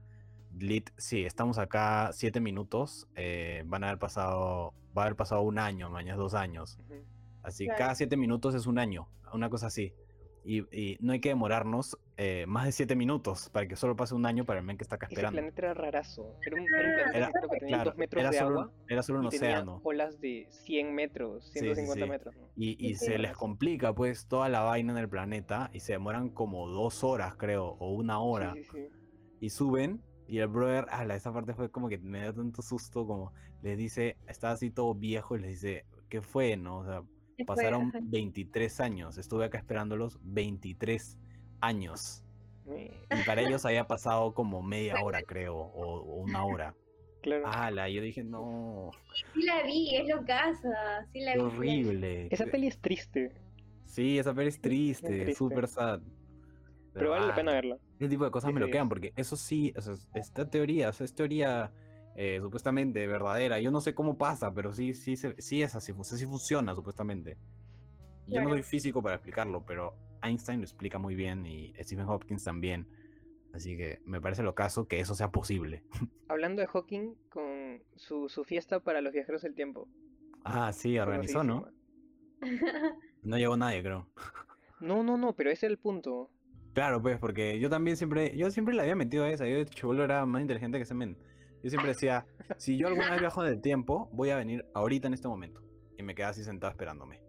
[0.58, 5.42] Lit, sí, estamos acá siete minutos, eh, van a haber pasado, va a haber pasado
[5.42, 6.80] un año, mañana dos años.
[7.44, 7.78] Así, Claro.
[7.78, 9.94] cada siete minutos es un año, una cosa así.
[10.48, 14.14] Y, y no hay que demorarnos eh, más de siete minutos para que solo pase
[14.14, 15.38] un año para el men que está acá Ese esperando.
[15.38, 16.36] planeta era rarazo.
[16.46, 18.74] Era un, era un planeta Era- que tenía Claro, dos metros era de solo, agua
[18.88, 19.82] era solo un y tenía océano.
[19.84, 22.10] olas de 100 metros, sí, 150 sí.
[22.12, 22.36] metros.
[22.36, 22.48] ¿no?
[22.56, 26.68] Y, se les complica pues toda la vaina en el planeta y se demoran como
[26.68, 28.54] dos horas, creo, o una hora.
[28.54, 28.88] Sí, sí, sí.
[29.40, 33.06] Y suben y el brother, ala, esa parte fue como que me dio tanto susto
[33.06, 36.56] como les dice, está así todo viejo y les dice, ¿qué fue?
[36.56, 36.78] ¿No?
[36.80, 37.04] O sea,
[37.44, 38.00] Pasaron Ajá.
[38.02, 41.18] 23 años, estuve acá esperándolos 23
[41.60, 42.24] años.
[42.68, 46.76] Y para ellos había pasado como media hora, creo, o, o una hora.
[47.22, 47.48] Claro.
[47.48, 47.90] ¡Hala!
[47.90, 48.92] Yo dije, no,
[49.34, 51.44] Sí la vi, es lo casa, sí la qué vi.
[51.44, 52.28] horrible.
[52.32, 53.32] Esa peli es triste,
[53.86, 56.02] Sí, esa peli es triste, súper sad.
[56.94, 57.78] pero vale la ah, pena verla.
[58.00, 60.50] Ese tipo de cosas me Sí, lo quedan porque eso sí, o sea, es- esta
[60.50, 61.72] teoría, o sea, es teoría
[62.16, 63.60] eh, supuestamente verdadera.
[63.60, 66.74] Yo no sé cómo pasa, pero sí, sí, sí es así, o sea, sí funciona
[66.74, 67.38] supuestamente.
[68.28, 69.94] Yo no soy físico para explicarlo, pero
[70.24, 72.88] Einstein lo explica muy bien y Stephen Hopkins también.
[73.54, 75.84] Así que me parece lo caso que eso sea posible.
[76.28, 79.88] Hablando de Hawking con su, su fiesta para los viajeros del tiempo.
[80.44, 81.68] Ah, sí, organizó, ¿no?
[83.24, 84.08] No llegó nadie, creo.
[84.80, 86.30] No, no, no, pero ese es el punto.
[86.74, 89.48] Claro, pues, porque yo también siempre, yo siempre le había metido a esa.
[89.48, 91.18] Yo de era más inteligente que ese men.
[91.66, 95.08] Yo siempre decía, si yo alguna vez viajo en el tiempo, voy a venir ahorita
[95.08, 95.64] en este momento.
[95.98, 97.24] Y me quedaba así sentado esperándome.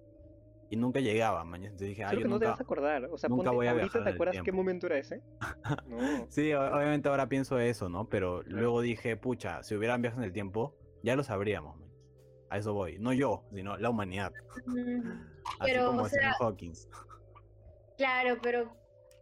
[0.68, 1.68] Y nunca llegaba, mañana.
[1.70, 2.50] Entonces dije, ah, Creo yo que no te nunca...
[2.50, 3.04] vas a acordar.
[3.06, 5.22] O sea, nunca ponte, voy a ahorita te acuerdas qué momento era ese.
[5.88, 6.26] No.
[6.28, 8.10] Sí, obviamente ahora pienso eso, ¿no?
[8.10, 11.78] Pero luego dije, pucha, si hubieran viajes en el tiempo, ya lo sabríamos.
[11.80, 11.88] man.
[12.50, 12.98] A eso voy.
[12.98, 14.34] No yo, sino la humanidad.
[14.66, 15.00] Mm,
[15.60, 16.88] Así Pero, como o Stephen sea- Hawkins.
[17.96, 18.76] Claro, pero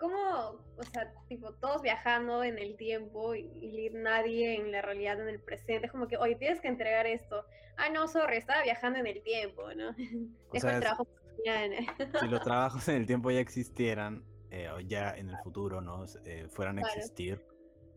[0.05, 5.19] ¿cómo, o sea, tipo, todos viajando en el tiempo y, y nadie en la realidad,
[5.21, 5.87] en el presente?
[5.87, 7.47] Es como que, oye, tienes que entregar esto.
[7.79, 9.93] Ah, no, sorry, estaba viajando en el tiempo, ¿no?
[10.53, 11.07] Dejo sea, el trabajo
[11.39, 11.77] mañana.
[12.21, 16.05] si los trabajos en el tiempo ya existieran, eh, o ya en el futuro, ¿no?
[16.27, 17.43] Eh, fueran a existir,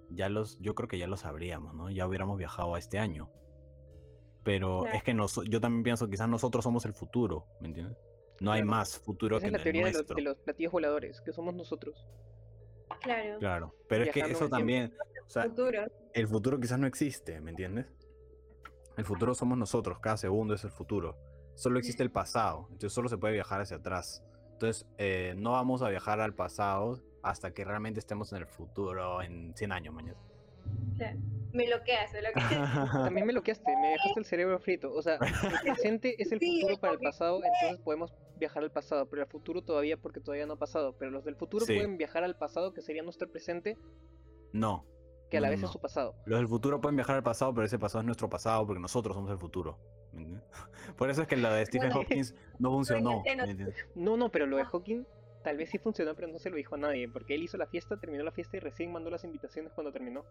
[0.09, 1.89] ya los, yo creo que ya lo sabríamos, ¿no?
[1.89, 3.29] Ya hubiéramos viajado a este año.
[4.43, 4.95] Pero Claro.
[4.95, 7.97] es que nos, yo también pienso, quizás nosotros somos el futuro, ¿me entiendes?
[8.39, 10.15] No hay más futuro Esa que es la el teoría de los, nuestro.
[10.15, 12.07] de los platillos voladores, que somos nosotros.
[13.01, 14.93] Claro, Claro, pero es que eso también,
[15.25, 15.85] o sea, futuro.
[16.13, 17.85] el futuro quizás no existe, ¿me entiendes?
[18.97, 21.17] El futuro somos nosotros, cada segundo es el futuro.
[21.55, 24.23] Solo existe el pasado, entonces solo se puede viajar hacia atrás.
[24.53, 29.21] Entonces, eh, no vamos a viajar al pasado hasta que realmente estemos en el futuro
[29.21, 30.17] en 100 años, mañana.
[30.97, 31.19] Claro.
[31.53, 32.49] Me bloqueas, me bloqueas.
[32.91, 34.93] También me bloqueaste, me dejaste el cerebro frito.
[34.93, 39.07] O sea, el presente es el futuro para el pasado, entonces podemos viajar al pasado,
[39.09, 40.95] pero al futuro todavía porque todavía no ha pasado.
[40.97, 41.73] Pero los del futuro Sí.
[41.75, 43.77] pueden viajar al pasado, que sería nuestro presente,
[44.53, 44.85] No.
[45.29, 45.67] que a la no, vez no.
[45.67, 46.15] es su pasado.
[46.25, 49.15] Los del futuro pueden viajar al pasado, pero ese pasado es nuestro pasado porque nosotros
[49.15, 49.77] somos el futuro.
[50.97, 53.23] Por eso es que lo de Stephen Bueno, Hopkins no funcionó.
[53.95, 55.03] No, no, pero lo de Hawking
[55.43, 57.67] tal vez sí funcionó, pero no se lo dijo a nadie, porque él hizo la
[57.67, 60.25] fiesta, terminó la fiesta y recién mandó las invitaciones cuando terminó.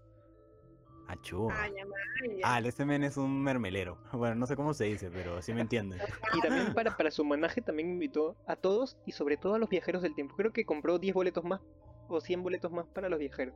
[1.09, 1.49] Achú.
[1.51, 2.43] Ah, man, ya.
[2.45, 3.99] Ah, el SMN es un mermelero.
[4.13, 6.01] Bueno, no sé cómo se dice, pero sí me entienden.
[6.35, 9.69] Y también para, para su homenaje también invitó a todos y sobre todo a los
[9.69, 10.35] viajeros del tiempo.
[10.37, 11.61] Creo que compró 10 boletos más
[12.09, 13.55] o 100 boletos más para los viajeros.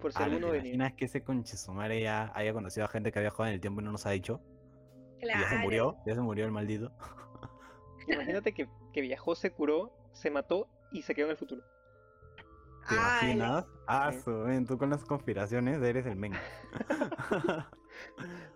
[0.00, 0.74] Por si Ah, alguno ¿te venía.
[0.74, 3.80] imaginas que ese conchesumare ya haya conocido a gente que ha viajado en el tiempo
[3.80, 4.40] y no nos ha dicho?
[5.22, 5.58] Y ya se Claro.
[5.58, 6.92] murió, ya se murió el maldito.
[8.06, 11.62] Imagínate que, que viajó, se curó, se mató y se quedó en el futuro.
[12.88, 13.64] ¿Te Ay, imaginas?
[13.86, 14.20] Ah, Sí.
[14.20, 16.32] su, ven, tú con las conspiraciones eres el men.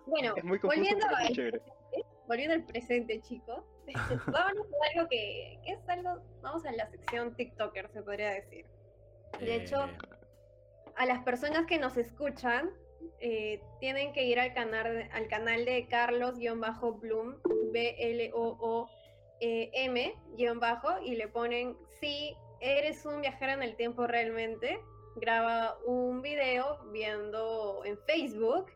[0.05, 1.61] Bueno, Es muy confuso, volviendo, pero al,
[2.27, 3.63] volviendo presente, chicos.
[4.27, 6.21] Vámonos a algo que, que es algo.
[6.41, 8.65] Vamos a la sección TikToker, se podría decir.
[9.39, 9.97] De hecho, Eh,
[10.95, 12.69] a las personas que nos escuchan
[13.19, 17.37] eh, tienen que ir al canal al canal de Carlos-Bloom
[17.71, 18.89] B L O O
[19.39, 24.79] E, M guion bajo y le ponen si eres un viajero en el tiempo realmente
[25.15, 28.67] graba un video viendo en Facebook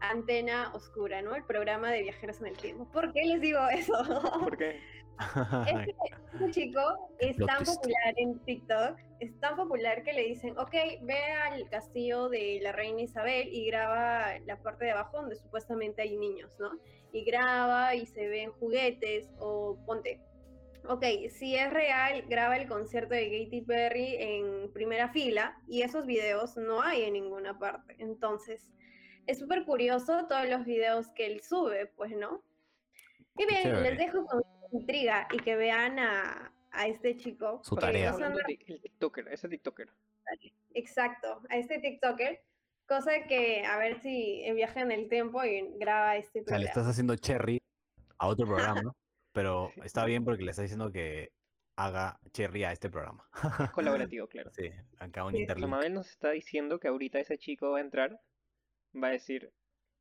[0.00, 1.34] Antena Oscura, ¿no?
[1.34, 2.86] El programa de viajeros en el tiempo.
[2.92, 3.92] ¿Por qué les digo eso?
[4.40, 4.80] ¿Por qué?
[5.68, 5.94] Este,
[6.32, 6.80] este chico
[7.20, 7.76] es Plot tan twist.
[7.76, 12.72] popular en TikTok, es tan popular que le dicen, ok, ve al castillo de la
[12.72, 16.72] reina Isabel y graba la parte de abajo donde supuestamente hay niños, ¿no?
[17.12, 20.20] Y graba y se ven juguetes o ponte.
[20.86, 26.04] Ok, si es real, graba el concierto de Katy Perry en primera fila y esos
[26.06, 27.96] videos no hay en ninguna parte.
[27.98, 28.66] Entonces,
[29.26, 32.42] es súper curioso todos los videos que él sube, pues, ¿no?
[33.38, 33.90] Y bien, Chévere.
[33.90, 37.60] les dejo con intriga y que vean a, a este chico.
[37.64, 38.12] Su tarea.
[38.12, 39.88] no de el TikToker, ese TikToker.
[40.74, 42.42] Exacto, a este TikToker,
[42.86, 46.58] cosa que a ver si en viaje en el tiempo y graba este O sea,
[46.58, 46.68] le programa.
[46.68, 47.60] estás haciendo cherry
[48.18, 48.92] a otro programa,
[49.34, 51.32] pero está bien porque le estás diciendo que
[51.76, 53.28] haga cherry a este programa.
[53.64, 54.50] Es colaborativo, claro.
[54.54, 55.46] Sí, acá un Sí.
[55.66, 58.20] Mabel nos está diciendo que ahorita ese chico va a entrar,
[58.94, 59.52] va a decir,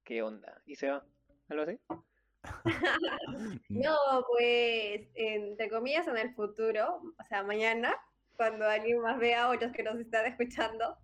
[0.03, 0.61] ¿qué onda?
[0.65, 1.03] Y se va.
[1.49, 1.79] ¿Algo así?
[3.69, 3.95] No,
[4.29, 7.95] pues, entre comillas, en el futuro, o sea, mañana,
[8.35, 10.97] cuando alguien más vea o los que nos están escuchando,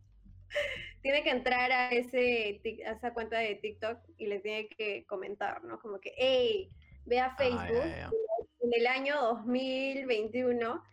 [1.02, 5.06] tiene que entrar a, ese, tic- a esa cuenta de TikTok y le tiene que
[5.06, 5.80] comentar, ¿no?
[5.80, 6.70] Como que, hey,
[7.06, 8.14] ve a Ah, Facebook
[8.62, 10.84] en el año 2021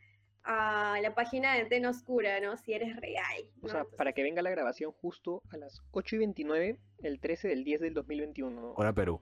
[0.49, 2.57] a la página de Antena Oscura, ¿no?
[2.57, 3.51] Si eres real.
[3.63, 7.49] O sea, para que venga la grabación justo a las 8 y 29, el 13
[7.49, 8.61] del 10 del 2021.
[8.61, 8.73] ¿no?
[8.75, 9.21] Hora Perú.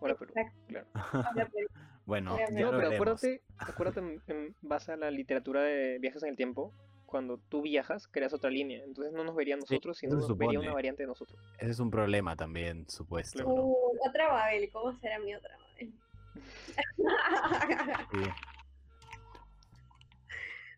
[0.00, 0.32] Hola, Perú.
[0.36, 0.58] Exacto.
[0.68, 0.86] Claro.
[1.14, 1.66] Entonces,
[2.06, 2.60] Bueno, Obviamente.
[2.60, 3.18] ya No, lo pero veremos.
[3.24, 6.74] acuérdate, acuérdate en, en base a la literatura de viajes en el tiempo,
[7.06, 8.82] cuando tú viajas, creas otra línea.
[8.84, 11.38] Entonces no nos vería a nosotros, sino nos vería una variante de nosotros.
[11.58, 13.38] Ese es un problema también, supuesto.
[13.44, 13.56] Claro.
[13.56, 13.62] ¿no?
[13.64, 15.92] uh, otra Babel, ¿cómo será mi otra Babel?
[16.34, 16.72] Sí,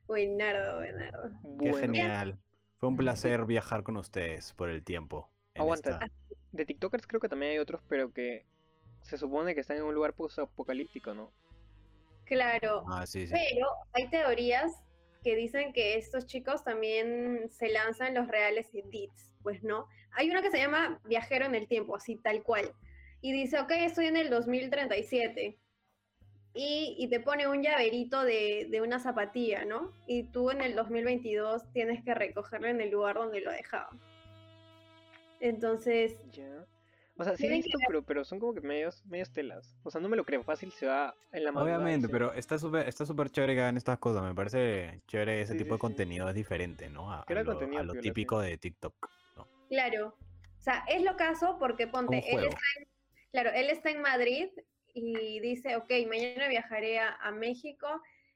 [0.07, 1.31] Buenardo, buenardo.
[1.61, 2.39] qué Bueno, genial.
[2.79, 5.31] Fue un placer viajar con ustedes por el tiempo.
[5.55, 5.91] Aguanta.
[5.91, 6.11] esta-
[6.53, 8.45] de TikTokers creo que también hay otros, pero que
[9.03, 11.33] se supone que están en un lugar post-apocalíptico, ¿no?
[12.27, 13.33] Claro, Ah, sí, sí.
[13.33, 14.73] pero hay teorías
[15.25, 19.87] que dicen que estos chicos también se lanzan los reales edits, pues no.
[20.13, 22.73] Hay uno que se llama Viajero en el Tiempo, así tal cual.
[23.23, 25.57] Y dice, ok, estoy en el 2037.
[26.55, 29.93] Y, y te pone un llaverito de, de una zapatilla, ¿no?
[30.07, 33.89] Y tú en el 2022 tienes que recogerlo en el lugar donde lo dejaba.
[35.41, 36.67] Entonces, Ya.
[37.17, 39.77] O sea, sí he que visto, pero, pero son como que medios, medios telas.
[39.83, 40.43] O sea, no me lo creo.
[40.43, 43.77] Fácil se va en la y Obviamente, pero está súper está súper chévere que hagan
[43.77, 44.23] estas cosas.
[44.23, 45.81] Me parece chévere ese Sí, tipo sí, de sí.
[45.81, 47.13] contenido, es diferente, ¿no?
[47.13, 48.95] A, a lo, a lo típico de TikTok.
[49.37, 49.47] ¿no?
[49.69, 50.17] Claro.
[50.59, 52.87] O sea, es lo caso porque ponte, él está en,
[53.33, 54.49] claro, él está en Madrid
[54.95, 57.89] y dice, ok, mañana viajaré a, a México.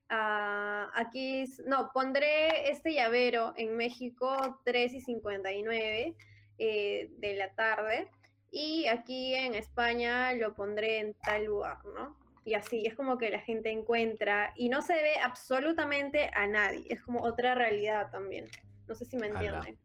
[0.09, 6.15] ah, aquí, no, pondré este llavero en México 3 y 59
[6.59, 8.09] eh, de la tarde
[8.51, 12.17] y aquí en España lo pondré en tal lugar, ¿no?
[12.45, 16.87] Y así, es como que la gente encuentra y no se ve absolutamente a nadie,
[16.89, 18.49] es como otra realidad también.
[18.87, 19.77] No sé si me entienden.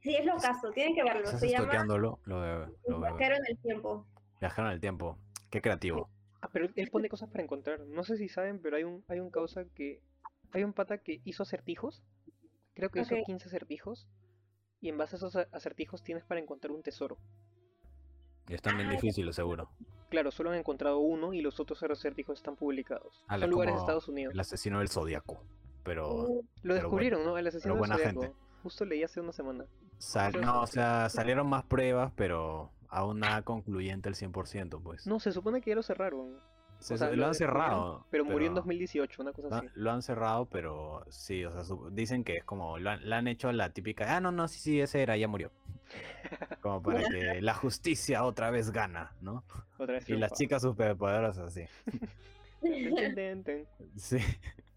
[0.00, 1.24] Sí, es lo caso, tienen que verlo.
[1.24, 2.66] Estás Se llama lo veo.
[2.86, 3.16] Lo Un veo.
[3.16, 4.06] viajero en el tiempo.
[4.40, 5.18] Viajaron el tiempo.
[5.50, 6.08] Qué creativo.
[6.40, 7.80] Ah, pero él pone cosas para encontrar.
[7.80, 10.00] No sé si saben, pero hay un, hay un causa que.
[10.52, 12.02] Hay un pata que hizo acertijos.
[12.74, 13.22] Creo que hizo Ok.
[13.26, 14.06] 15 acertijos.
[14.80, 17.18] Y en base a esos acertijos tienes para encontrar un tesoro.
[18.48, 19.68] Y están bien Ah, difíciles, seguro.
[20.10, 23.24] Claro, solo han encontrado uno y los otros acertijos están publicados.
[23.26, 24.32] Ala, Son lugares de Estados Unidos.
[24.32, 25.42] El asesino del zodiaco.
[25.82, 26.08] Pero.
[26.22, 27.36] Uh, Lo pero descubrieron, ¿no?
[27.36, 28.20] El asesino del buena Zodiaco.
[28.22, 28.36] gente.
[28.62, 29.66] Justo leí hace una semana.
[29.98, 35.06] Sal- no, o sea, salieron más pruebas, pero aún nada concluyente al 100%, pues.
[35.06, 36.36] No, se supone que ya lo cerraron.
[36.78, 38.06] Se- O sea, lo, lo han cerrado.
[38.10, 39.68] Pero murió en 2018, una cosa Lo, así.
[39.74, 43.70] lo han cerrado, pero sí, o sea, dicen que es como, lo han, hecho la
[43.70, 45.50] típica, ah, no, no, sí, sí, ese era, ya murió.
[46.60, 49.44] Como para que la justicia otra vez gana, ¿no?
[49.78, 51.64] Otra vez Y las chicas superpoderosas así.
[53.96, 54.18] Sí,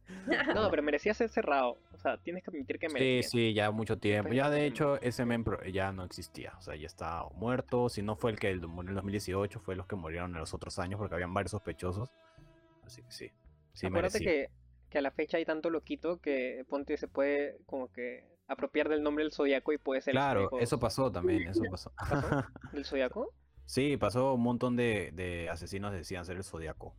[0.53, 1.77] No, pero merecía ser cerrado.
[1.93, 3.29] O sea, tienes que admitir que sí, merecía.
[3.29, 4.31] sí, ya mucho tiempo.
[4.33, 7.89] Ya de hecho ese pro- ya no existía, o sea, ya está muerto.
[7.89, 10.53] Si no fue el que el- murió en 2018, fue los que murieron en los
[10.53, 12.09] otros años porque habían varios sospechosos.
[12.83, 13.31] Así que sí,
[13.73, 14.47] sí Acuérdate merecía.
[14.47, 14.51] que,
[14.89, 19.01] que a la fecha hay tanto loquito que Ponte se puede como que apropiar del
[19.01, 21.91] nombre del zodiaco y puede ser Claro, espejos eso pasó también, eso pasó.
[21.95, 22.43] ¿Pasó?
[22.73, 23.33] del zodiaco.
[23.65, 26.93] Sí, pasó un montón de, de asesinos decían ser el zodiaco.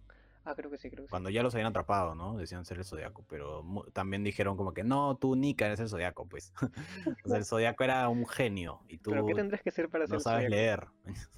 [0.45, 1.11] Ah, creo que sí, creo que sí.
[1.11, 2.37] Cuando ya los habían atrapado, ¿no?
[2.37, 6.27] Decían ser el zodiaco, pero también dijeron como que no, tú Nika eres el zodiaco,
[6.29, 6.53] pues.
[7.25, 10.07] o sea, el zodiaco era un genio y tú ¿Pero qué tendrás que ser para
[10.07, 10.51] ser no sabes zodiaco?
[10.51, 10.87] leer.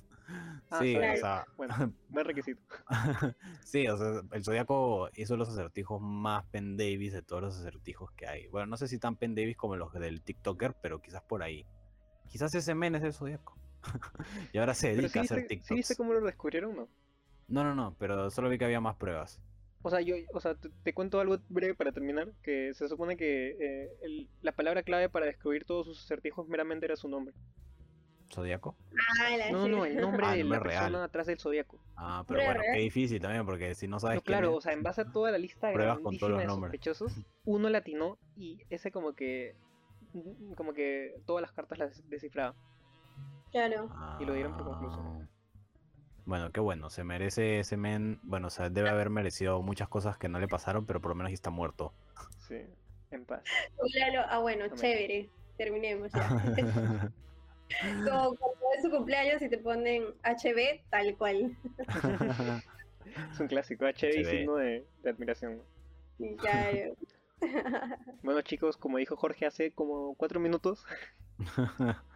[0.70, 1.74] Ah, sí, o sea, Bueno,
[2.08, 2.62] buen requisito.
[3.62, 8.10] sí, o sea, el zodiaco hizo los acertijos más Pen Davis de todos los acertijos
[8.12, 8.48] que hay.
[8.48, 11.66] Bueno, no sé si tan Pen Davis como los del TikToker, pero quizás por ahí.
[12.28, 13.58] Quizás ese men es el zodiaco.
[14.52, 15.76] y ahora se dedica sí a hacer viste, sí TikToks.
[15.76, 16.88] viste cómo lo descubrieron, ¿no?
[17.48, 19.40] No, no, no, pero solo vi que había más pruebas.
[19.82, 23.16] O sea, yo, o sea, te, te cuento algo breve para terminar, que se supone
[23.18, 27.34] que eh, el- la palabra clave para descubrir todos sus acertijos meramente era su nombre.
[28.32, 28.74] ¿Zodiaco?
[29.20, 30.84] Ah, la No, no, el nombre Ah, de la real.
[30.84, 31.78] persona atrás del zodiaco.
[31.96, 32.74] Ah, pero bueno, real.
[32.74, 35.02] qué difícil también, porque si no sabes No, quién claro, es- o sea, en base
[35.02, 36.70] a toda la lista Pruebas con todos los de nombres.
[36.72, 37.12] sospechosos,
[37.44, 39.54] uno latinó y ese como que
[40.56, 42.54] como que todas las cartas las descifraba.
[43.52, 43.88] Claro.
[44.18, 44.98] y lo dieron por concluso.
[46.26, 50.16] Bueno, qué bueno, se merece ese men, bueno, o sea, debe haber merecido muchas cosas
[50.16, 51.92] que no le pasaron, pero por lo menos ya está muerto.
[52.48, 52.56] Sí,
[53.10, 53.42] en paz.
[54.28, 54.76] Ah, bueno, Amén.
[54.78, 55.28] chévere.
[55.58, 56.28] Terminemos ya.
[58.04, 61.56] Como cuando es su cumpleaños y te ponen HB, tal cual.
[63.32, 64.30] Es un clásico, HB y HB.
[64.30, 65.62] signo de, de admiración.
[66.38, 66.94] Claro.
[68.22, 70.84] Bueno chicos, como dijo Jorge hace como cuatro minutos,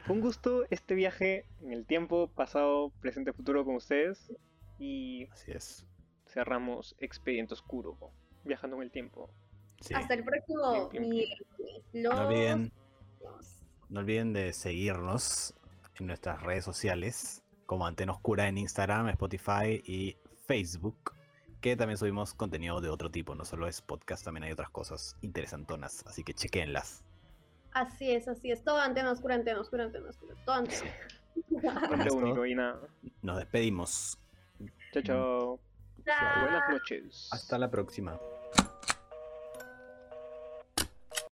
[0.06, 4.32] fue un gusto este viaje en el tiempo, pasado, presente, futuro con ustedes.
[4.78, 5.86] Y Así es.
[6.26, 7.96] cerramos Expediente Oscuro,
[8.44, 9.30] viajando en el tiempo.
[9.80, 9.94] sí.
[9.94, 11.10] Hasta el próximo Bien, bien, bien.
[11.10, 11.82] miércoles.
[11.94, 12.72] No olviden,
[13.88, 15.54] no olviden de seguirnos
[15.98, 20.16] en nuestras redes sociales, como Antena Oscura en Instagram, Spotify y
[20.46, 21.12] Facebook,
[21.60, 25.16] que también subimos contenido de otro tipo, no solo es podcast, también hay otras cosas
[25.22, 27.04] interesantonas, así que chequenlas.
[27.72, 28.64] Así es, así es.
[28.64, 30.34] Todo antena oscura, antena oscura, antena oscura.
[30.44, 30.90] Todo antena.
[32.12, 32.80] Único y nada.
[33.22, 34.18] nos despedimos.
[34.92, 35.60] Chao.
[36.04, 36.40] Chao.
[36.40, 37.28] Buenas noches.
[37.30, 38.18] Hasta la próxima.